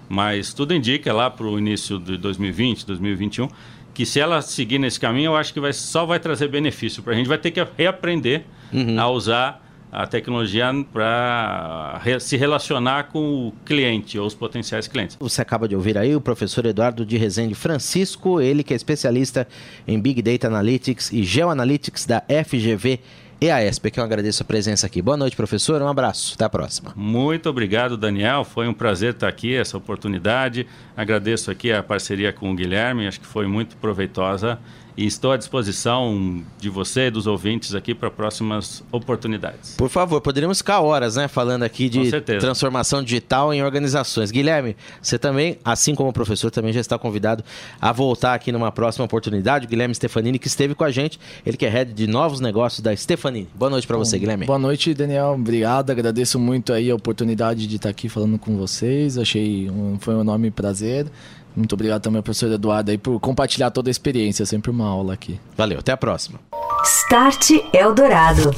Mas 0.08 0.52
tudo 0.52 0.74
indica 0.74 1.12
lá 1.12 1.30
para 1.30 1.46
o 1.46 1.58
início 1.58 1.98
de 1.98 2.18
2020, 2.18 2.84
2021, 2.84 3.48
que 3.94 4.04
se 4.04 4.18
ela 4.18 4.42
seguir 4.42 4.78
nesse 4.78 4.98
caminho, 4.98 5.28
eu 5.28 5.36
acho 5.36 5.54
que 5.54 5.60
vai, 5.60 5.72
só 5.72 6.04
vai 6.04 6.18
trazer 6.18 6.48
benefício 6.48 7.02
para 7.02 7.12
a 7.12 7.16
gente. 7.16 7.28
Vai 7.28 7.38
ter 7.38 7.52
que 7.52 7.64
reaprender 7.78 8.44
uhum. 8.72 9.00
a 9.00 9.08
usar 9.08 9.64
a 9.94 10.08
tecnologia 10.08 10.66
para 10.92 12.02
se 12.18 12.36
relacionar 12.36 13.04
com 13.04 13.46
o 13.46 13.52
cliente 13.64 14.18
ou 14.18 14.26
os 14.26 14.34
potenciais 14.34 14.88
clientes. 14.88 15.16
Você 15.20 15.40
acaba 15.40 15.68
de 15.68 15.76
ouvir 15.76 15.96
aí 15.96 16.16
o 16.16 16.20
professor 16.20 16.66
Eduardo 16.66 17.06
de 17.06 17.16
Rezende 17.16 17.54
Francisco, 17.54 18.40
ele 18.40 18.64
que 18.64 18.72
é 18.72 18.76
especialista 18.76 19.46
em 19.86 20.00
Big 20.00 20.20
Data 20.20 20.48
Analytics 20.48 21.12
e 21.12 21.22
Geoanalytics 21.22 22.06
da 22.06 22.24
FGV 22.44 22.98
e 23.40 23.50
a 23.50 23.64
ESP, 23.64 23.90
que 23.90 24.00
eu 24.00 24.04
agradeço 24.04 24.42
a 24.42 24.46
presença 24.46 24.86
aqui. 24.86 25.02
Boa 25.02 25.16
noite, 25.16 25.36
professor. 25.36 25.80
Um 25.82 25.88
abraço. 25.88 26.34
Até 26.34 26.44
a 26.44 26.48
próxima. 26.48 26.92
Muito 26.96 27.48
obrigado, 27.48 27.96
Daniel. 27.96 28.44
Foi 28.44 28.66
um 28.68 28.74
prazer 28.74 29.14
estar 29.14 29.28
aqui, 29.28 29.54
essa 29.54 29.76
oportunidade. 29.76 30.66
Agradeço 30.96 31.50
aqui 31.50 31.72
a 31.72 31.82
parceria 31.82 32.32
com 32.32 32.50
o 32.50 32.54
Guilherme, 32.54 33.06
acho 33.06 33.20
que 33.20 33.26
foi 33.26 33.46
muito 33.46 33.76
proveitosa 33.76 34.58
e 34.96 35.06
estou 35.06 35.32
à 35.32 35.36
disposição 35.36 36.42
de 36.58 36.68
você 36.68 37.06
e 37.06 37.10
dos 37.10 37.26
ouvintes 37.26 37.74
aqui 37.74 37.94
para 37.94 38.10
próximas 38.10 38.82
oportunidades. 38.92 39.74
Por 39.76 39.88
favor, 39.88 40.20
poderíamos 40.20 40.58
ficar 40.58 40.80
horas, 40.80 41.16
né, 41.16 41.28
falando 41.28 41.62
aqui 41.64 41.88
de 41.88 42.10
transformação 42.38 43.02
digital 43.02 43.52
em 43.52 43.62
organizações. 43.62 44.30
Guilherme, 44.30 44.76
você 45.00 45.18
também, 45.18 45.58
assim 45.64 45.94
como 45.94 46.10
o 46.10 46.12
professor, 46.12 46.50
também 46.50 46.72
já 46.72 46.80
está 46.80 46.98
convidado 46.98 47.44
a 47.80 47.92
voltar 47.92 48.34
aqui 48.34 48.52
numa 48.52 48.70
próxima 48.70 49.04
oportunidade. 49.04 49.66
O 49.66 49.68
Guilherme 49.68 49.94
Stefanini, 49.94 50.38
que 50.38 50.46
esteve 50.46 50.74
com 50.74 50.84
a 50.84 50.90
gente, 50.90 51.18
ele 51.44 51.56
que 51.56 51.66
é 51.66 51.68
head 51.68 51.92
de 51.92 52.06
novos 52.06 52.40
negócios 52.40 52.80
da 52.80 52.94
Stefanini. 52.94 53.48
Boa 53.54 53.70
noite 53.70 53.86
para 53.86 53.96
você, 53.96 54.18
Guilherme. 54.18 54.46
Boa 54.46 54.58
noite, 54.58 54.94
Daniel. 54.94 55.32
Obrigado, 55.32 55.90
agradeço 55.90 56.38
muito 56.38 56.72
aí 56.72 56.90
a 56.90 56.94
oportunidade 56.94 57.66
de 57.66 57.76
estar 57.76 57.88
aqui 57.88 58.08
falando 58.08 58.38
com 58.38 58.56
vocês. 58.56 59.18
Achei 59.18 59.68
um, 59.70 59.98
foi 59.98 60.14
um 60.14 60.20
enorme 60.20 60.50
prazer. 60.50 61.06
Muito 61.56 61.72
obrigado 61.74 62.02
também 62.02 62.18
ao 62.18 62.22
professor 62.22 62.50
Eduardo 62.50 62.90
aí 62.90 62.98
por 62.98 63.18
compartilhar 63.20 63.70
toda 63.70 63.88
a 63.88 63.92
experiência, 63.92 64.42
é 64.42 64.46
sempre 64.46 64.70
uma 64.70 64.86
aula 64.86 65.14
aqui. 65.14 65.38
Valeu, 65.56 65.78
até 65.78 65.92
a 65.92 65.96
próxima. 65.96 66.40
Start 66.84 67.50
Eldorado. 67.72 68.54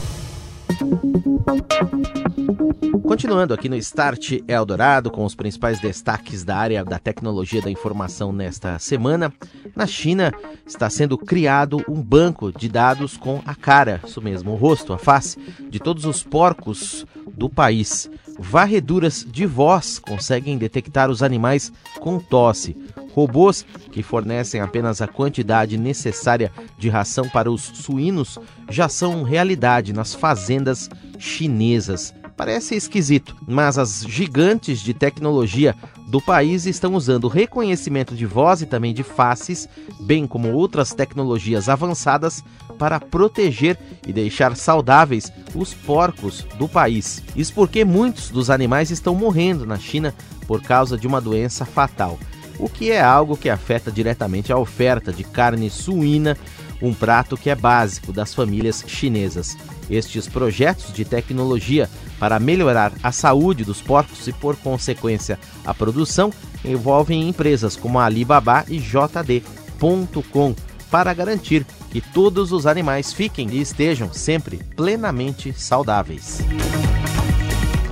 Continuando 3.03 3.55
aqui 3.55 3.69
no 3.69 3.77
Start 3.77 4.41
Eldorado 4.47 5.11
com 5.11 5.25
os 5.25 5.35
principais 5.35 5.81
destaques 5.81 6.45
da 6.45 6.57
área 6.57 6.85
da 6.85 6.99
tecnologia 6.99 7.63
da 7.63 7.71
informação 7.71 8.31
nesta 8.33 8.79
semana, 8.79 9.33
na 9.75 9.87
China 9.87 10.33
está 10.67 10.91
sendo 10.91 11.17
criado 11.17 11.83
um 11.89 12.03
banco 12.03 12.53
de 12.53 12.69
dados 12.69 13.17
com 13.17 13.41
a 13.47 13.55
cara, 13.55 14.03
isso 14.05 14.21
mesmo, 14.21 14.53
o 14.53 14.57
rosto, 14.57 14.93
a 14.93 14.99
face 14.99 15.39
de 15.71 15.79
todos 15.79 16.05
os 16.05 16.23
porcos 16.23 17.07
do 17.27 17.49
país. 17.49 18.11
Varreduras 18.39 19.27
de 19.27 19.47
voz 19.47 19.99
conseguem 19.99 20.59
detectar 20.59 21.11
os 21.11 21.23
animais 21.23 21.73
com 22.01 22.19
tosse. 22.19 22.77
Robôs 23.15 23.65
que 23.91 24.03
fornecem 24.03 24.61
apenas 24.61 25.01
a 25.01 25.07
quantidade 25.07 25.79
necessária 25.79 26.53
de 26.77 26.91
ração 26.91 27.31
para 27.31 27.51
os 27.51 27.63
suínos 27.63 28.39
já 28.69 28.91
são 28.91 29.23
realidade 29.23 29.95
nas 29.95 30.15
fazendas 30.15 30.91
chinesas. 31.19 32.13
Parece 32.37 32.75
esquisito, 32.75 33.35
mas 33.49 33.79
as 33.79 34.05
gigantes 34.07 34.81
de 34.81 34.93
tecnologia 34.93 35.75
do 36.07 36.21
país 36.21 36.67
estão 36.67 36.95
usando 36.95 37.29
reconhecimento 37.29 38.15
de 38.15 38.27
voz 38.27 38.61
e 38.61 38.67
também 38.67 38.93
de 38.93 39.03
faces, 39.03 39.67
bem 40.01 40.27
como 40.27 40.53
outras 40.53 40.93
tecnologias 40.93 41.71
avançadas, 41.71 42.45
para 42.79 43.01
proteger 43.01 43.79
e 44.07 44.13
deixar 44.13 44.55
saudáveis 44.55 45.33
os 45.55 45.73
porcos 45.73 46.47
do 46.59 46.69
país. 46.69 47.23
Isso 47.35 47.55
porque 47.55 47.87
muitos 47.87 48.29
dos 48.29 48.51
animais 48.51 48.91
estão 48.91 49.15
morrendo 49.15 49.65
na 49.65 49.79
China 49.79 50.15
por 50.47 50.61
causa 50.61 50.99
de 50.99 51.07
uma 51.07 51.23
doença 51.23 51.65
fatal, 51.65 52.19
o 52.59 52.69
que 52.69 52.91
é 52.91 53.01
algo 53.01 53.37
que 53.37 53.49
afeta 53.49 53.91
diretamente 53.91 54.53
a 54.53 54.59
oferta 54.59 55.11
de 55.11 55.25
carne 55.25 55.71
suína 55.71 56.37
um 56.81 56.93
prato 56.93 57.37
que 57.37 57.51
é 57.51 57.55
básico 57.55 58.13
das 58.13 58.35
famílias 58.35 58.85
chinesas. 58.87 59.57
Estes 59.89 60.27
projetos 60.27 60.93
de 60.93 61.05
tecnologia 61.05 61.89
para 62.19 62.39
melhorar 62.39 62.93
a 63.03 63.13
saúde 63.13 63.65
dos 63.65 63.81
porcos 63.81 64.27
e, 64.27 64.33
por 64.33 64.57
consequência, 64.57 65.39
a 65.65 65.73
produção 65.73 66.33
envolvem 66.65 67.29
empresas 67.29 67.77
como 67.77 67.99
a 67.99 68.05
Alibaba 68.07 68.65
e 68.69 68.79
JD.com 68.79 70.55
para 70.91 71.13
garantir 71.13 71.67
que 71.91 72.01
todos 72.01 72.53
os 72.53 72.67
animais 72.67 73.13
fiquem 73.13 73.49
e 73.51 73.61
estejam 73.61 74.13
sempre 74.13 74.59
plenamente 74.77 75.53
saudáveis. 75.53 76.41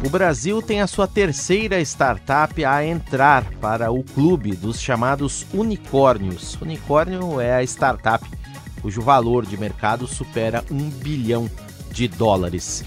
O 0.05 0.11
Brasil 0.11 0.61
tem 0.61 0.83
a 0.83 0.87
sua 0.87 1.07
terceira 1.07 1.81
startup 1.81 2.62
a 2.62 2.85
entrar 2.85 3.42
para 3.55 3.90
o 3.90 4.03
clube 4.03 4.55
dos 4.55 4.79
chamados 4.79 5.47
unicórnios. 5.55 6.59
Unicórnio 6.61 7.40
é 7.40 7.55
a 7.55 7.62
startup 7.62 8.23
cujo 8.85 9.01
valor 9.01 9.47
de 9.47 9.57
mercado 9.57 10.07
supera 10.07 10.62
um 10.70 10.90
bilhão 10.90 11.51
de 11.90 12.07
dólares. 12.07 12.85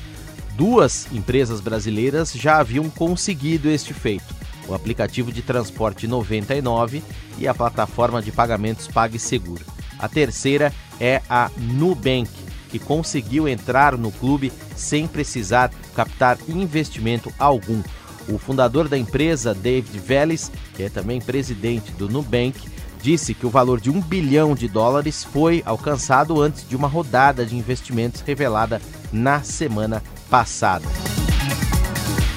Duas 0.56 1.12
empresas 1.12 1.60
brasileiras 1.60 2.34
já 2.34 2.60
haviam 2.60 2.88
conseguido 2.88 3.68
este 3.68 3.96
feito: 3.96 4.36
o 4.68 4.76
aplicativo 4.76 5.32
de 5.32 5.42
transporte 5.42 6.06
99 6.06 7.02
e 7.40 7.48
a 7.48 7.54
plataforma 7.56 8.22
de 8.22 8.32
pagamentos 8.32 8.88
PagSeguro. 8.88 9.66
A 9.98 10.08
terceira 10.08 10.72
é 11.00 11.20
a 11.28 11.50
Nubank, 11.58 12.30
que 12.70 12.78
conseguiu 12.78 13.48
entrar 13.48 13.98
no 13.98 14.12
clube 14.12 14.54
sem 14.76 15.08
precisar 15.08 15.72
captar 15.96 16.38
investimento 16.48 17.34
algum. 17.40 17.82
O 18.30 18.38
fundador 18.38 18.88
da 18.88 19.00
empresa, 19.00 19.52
David 19.52 19.98
Vélez, 19.98 20.52
que 20.76 20.84
é 20.84 20.90
também 20.90 21.20
presidente 21.20 21.92
do 21.94 22.08
Nubank, 22.08 22.70
disse 23.02 23.34
que 23.34 23.46
o 23.46 23.50
valor 23.50 23.80
de 23.80 23.90
um 23.90 24.02
bilhão 24.02 24.56
de 24.56 24.68
dólares 24.68 25.24
foi 25.24 25.62
alcançado 25.66 26.42
antes 26.42 26.68
de 26.68 26.76
uma 26.76 26.88
rodada 26.88 27.46
de 27.46 27.56
investimentos 27.56 28.22
revelada 28.22 28.82
na 29.12 29.42
semana 29.42 30.04
passada. 30.30 30.86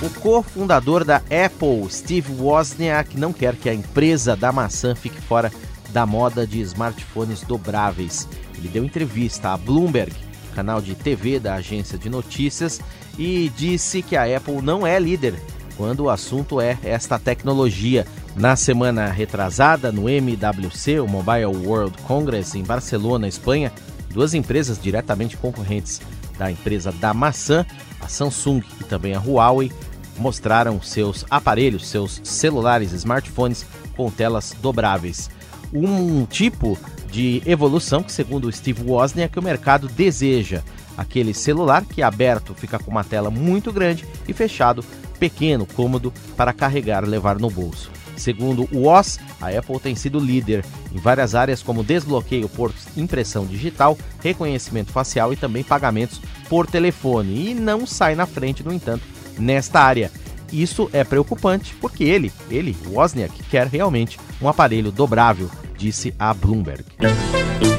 O 0.03 0.09
cofundador 0.21 1.05
da 1.05 1.17
Apple, 1.17 1.91
Steve 1.91 2.33
Wozniak, 2.33 3.19
não 3.19 3.33
quer 3.33 3.55
que 3.55 3.69
a 3.69 3.75
empresa 3.75 4.35
da 4.35 4.51
maçã 4.51 4.95
fique 4.95 5.21
fora 5.21 5.53
da 5.91 6.07
moda 6.07 6.47
de 6.47 6.61
smartphones 6.61 7.43
dobráveis. 7.43 8.27
Ele 8.57 8.69
deu 8.69 8.85
entrevista 8.85 9.51
à 9.51 9.57
Bloomberg, 9.57 10.15
canal 10.55 10.81
de 10.81 10.95
TV 10.95 11.39
da 11.39 11.55
agência 11.55 11.99
de 11.99 12.09
notícias, 12.09 12.81
e 13.19 13.51
disse 13.57 14.03
que 14.03 14.17
a 14.17 14.37
Apple 14.37 14.63
não 14.63 14.87
é 14.87 14.99
líder 14.99 15.35
quando 15.81 16.01
o 16.01 16.11
assunto 16.11 16.61
é 16.61 16.79
esta 16.83 17.19
tecnologia. 17.19 18.07
Na 18.37 18.55
semana 18.55 19.07
retrasada, 19.07 19.91
no 19.91 20.11
MWC, 20.11 21.01
o 21.01 21.09
Mobile 21.09 21.47
World 21.47 21.97
Congress, 22.03 22.59
em 22.59 22.63
Barcelona, 22.63 23.27
Espanha, 23.27 23.73
duas 24.11 24.35
empresas 24.35 24.79
diretamente 24.79 25.39
concorrentes 25.39 26.03
da 26.39 26.51
empresa 26.51 26.93
da 26.93 27.15
maçã, 27.15 27.65
a 27.99 28.09
Samsung 28.09 28.63
e 28.79 28.85
também 28.85 29.15
a 29.15 29.21
Huawei, 29.21 29.73
mostraram 30.19 30.83
seus 30.83 31.25
aparelhos, 31.31 31.89
seus 31.89 32.21
celulares, 32.25 32.93
smartphones 32.93 33.65
com 33.97 34.11
telas 34.11 34.55
dobráveis. 34.61 35.31
Um 35.73 36.27
tipo 36.27 36.79
de 37.11 37.43
evolução 37.47 38.03
que, 38.03 38.13
segundo 38.13 38.53
Steve 38.53 38.83
Wozniak, 38.83 39.39
o 39.39 39.43
mercado 39.43 39.89
deseja. 39.89 40.63
Aquele 40.95 41.33
celular 41.33 41.87
que 41.87 42.03
aberto 42.03 42.55
fica 42.55 42.79
com 42.79 42.91
uma 42.91 43.03
tela 43.03 43.31
muito 43.31 43.73
grande 43.73 44.05
e 44.29 44.35
fechado 44.35 44.85
pequeno, 45.21 45.67
cômodo 45.67 46.13
para 46.37 46.53
carregar 46.53 47.05
e 47.05 47.07
levar 47.07 47.39
no 47.39 47.51
bolso. 47.51 47.93
Segundo 48.17 48.69
o 48.73 48.87
Oz, 48.87 49.19
a 49.41 49.49
Apple 49.49 49.79
tem 49.79 49.95
sido 49.95 50.19
líder 50.19 50.65
em 50.93 50.99
várias 50.99 51.35
áreas 51.35 51.63
como 51.63 51.85
desbloqueio 51.85 52.49
por 52.49 52.73
impressão 52.97 53.47
digital, 53.47 53.97
reconhecimento 54.23 54.91
facial 54.93 55.33
e 55.33 55.37
também 55.37 55.63
pagamentos 55.63 56.21
por 56.49 56.67
telefone 56.67 57.51
e 57.51 57.55
não 57.55 57.87
sai 57.87 58.15
na 58.15 58.27
frente, 58.27 58.65
no 58.65 58.73
entanto, 58.73 59.05
nesta 59.39 59.81
área. 59.81 60.11
Isso 60.53 60.91
é 60.93 61.05
preocupante 61.05 61.75
porque 61.81 62.05
ele, 62.05 62.33
ele, 62.51 62.77
Wozniak, 62.89 63.43
quer 63.45 63.67
realmente 63.67 64.19
um 64.43 64.49
aparelho 64.49 64.91
dobrável, 64.91 65.49
disse 65.79 66.13
a 66.19 66.35
Bloomberg. 66.35 66.85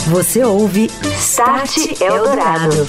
Você 0.08 0.44
ouve 0.44 0.90
Start 1.20 2.02
Eldorado. 2.02 2.88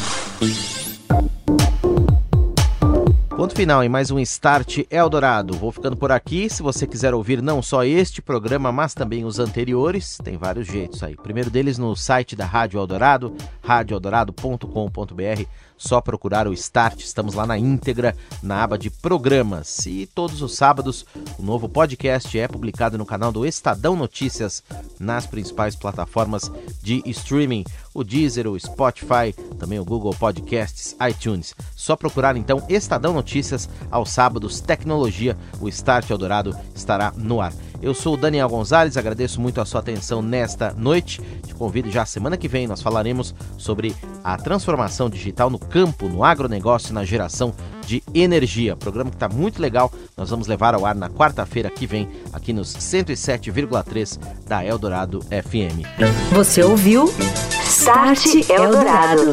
Ponto 3.36 3.54
final 3.54 3.82
em 3.82 3.88
mais 3.88 4.10
um 4.10 4.18
Start 4.18 4.80
Eldorado. 4.90 5.54
Vou 5.54 5.72
ficando 5.72 5.96
por 5.96 6.12
aqui. 6.12 6.50
Se 6.50 6.62
você 6.62 6.86
quiser 6.86 7.14
ouvir 7.14 7.40
não 7.40 7.62
só 7.62 7.82
este 7.82 8.20
programa, 8.20 8.70
mas 8.70 8.92
também 8.92 9.24
os 9.24 9.38
anteriores, 9.38 10.18
tem 10.22 10.36
vários 10.36 10.66
jeitos 10.66 11.02
aí. 11.02 11.14
O 11.14 11.22
primeiro 11.22 11.48
deles 11.50 11.78
no 11.78 11.96
site 11.96 12.36
da 12.36 12.44
Rádio 12.44 12.78
Eldorado, 12.78 13.34
radioeldorado.com.br. 13.62 15.46
Só 15.76 16.00
procurar 16.00 16.46
o 16.46 16.52
Start, 16.52 17.00
estamos 17.00 17.34
lá 17.34 17.46
na 17.46 17.58
íntegra, 17.58 18.16
na 18.42 18.62
aba 18.62 18.78
de 18.78 18.90
programas. 18.90 19.84
E 19.86 20.06
todos 20.06 20.40
os 20.42 20.54
sábados, 20.54 21.04
o 21.38 21.42
novo 21.42 21.68
podcast 21.68 22.38
é 22.38 22.46
publicado 22.46 22.96
no 22.96 23.06
canal 23.06 23.32
do 23.32 23.44
Estadão 23.44 23.96
Notícias, 23.96 24.62
nas 24.98 25.26
principais 25.26 25.74
plataformas 25.74 26.50
de 26.82 27.02
streaming. 27.06 27.64
o 27.94 28.02
Deezer, 28.02 28.46
o 28.46 28.58
Spotify, 28.58 29.34
também 29.58 29.78
o 29.78 29.84
Google 29.84 30.14
Podcasts, 30.14 30.96
iTunes. 31.10 31.54
Só 31.76 31.94
procurar 31.94 32.36
então 32.36 32.64
Estadão 32.68 33.12
Notícias 33.12 33.68
aos 33.90 34.10
sábados, 34.10 34.60
tecnologia, 34.60 35.36
o 35.60 35.68
Start 35.68 36.08
Eldorado 36.08 36.56
estará 36.74 37.12
no 37.16 37.40
ar. 37.40 37.52
Eu 37.82 37.92
sou 37.92 38.14
o 38.14 38.16
Daniel 38.16 38.48
Gonzalez, 38.48 38.96
agradeço 38.96 39.40
muito 39.40 39.60
a 39.60 39.64
sua 39.64 39.80
atenção 39.80 40.22
nesta 40.22 40.72
noite. 40.72 41.20
Te 41.44 41.52
convido 41.52 41.90
já 41.90 42.06
semana 42.06 42.36
que 42.36 42.46
vem, 42.46 42.68
nós 42.68 42.80
falaremos 42.80 43.34
sobre 43.58 43.94
a 44.22 44.36
transformação 44.36 45.10
digital 45.10 45.50
no 45.50 45.58
campo, 45.58 46.08
no 46.08 46.22
agronegócio 46.22 46.90
e 46.90 46.92
na 46.92 47.04
geração 47.04 47.52
de 47.84 48.00
energia. 48.14 48.76
Programa 48.76 49.10
que 49.10 49.16
está 49.16 49.28
muito 49.28 49.60
legal. 49.60 49.92
Nós 50.16 50.30
vamos 50.30 50.46
levar 50.46 50.74
ao 50.74 50.86
ar 50.86 50.94
na 50.94 51.10
quarta-feira 51.10 51.68
que 51.68 51.84
vem, 51.84 52.08
aqui 52.32 52.52
nos 52.52 52.72
107,3 52.72 54.18
da 54.46 54.64
Eldorado 54.64 55.20
FM. 55.22 55.82
Você 56.32 56.62
ouviu 56.62 57.12
Start 57.64 58.48
Eldorado. 58.48 59.32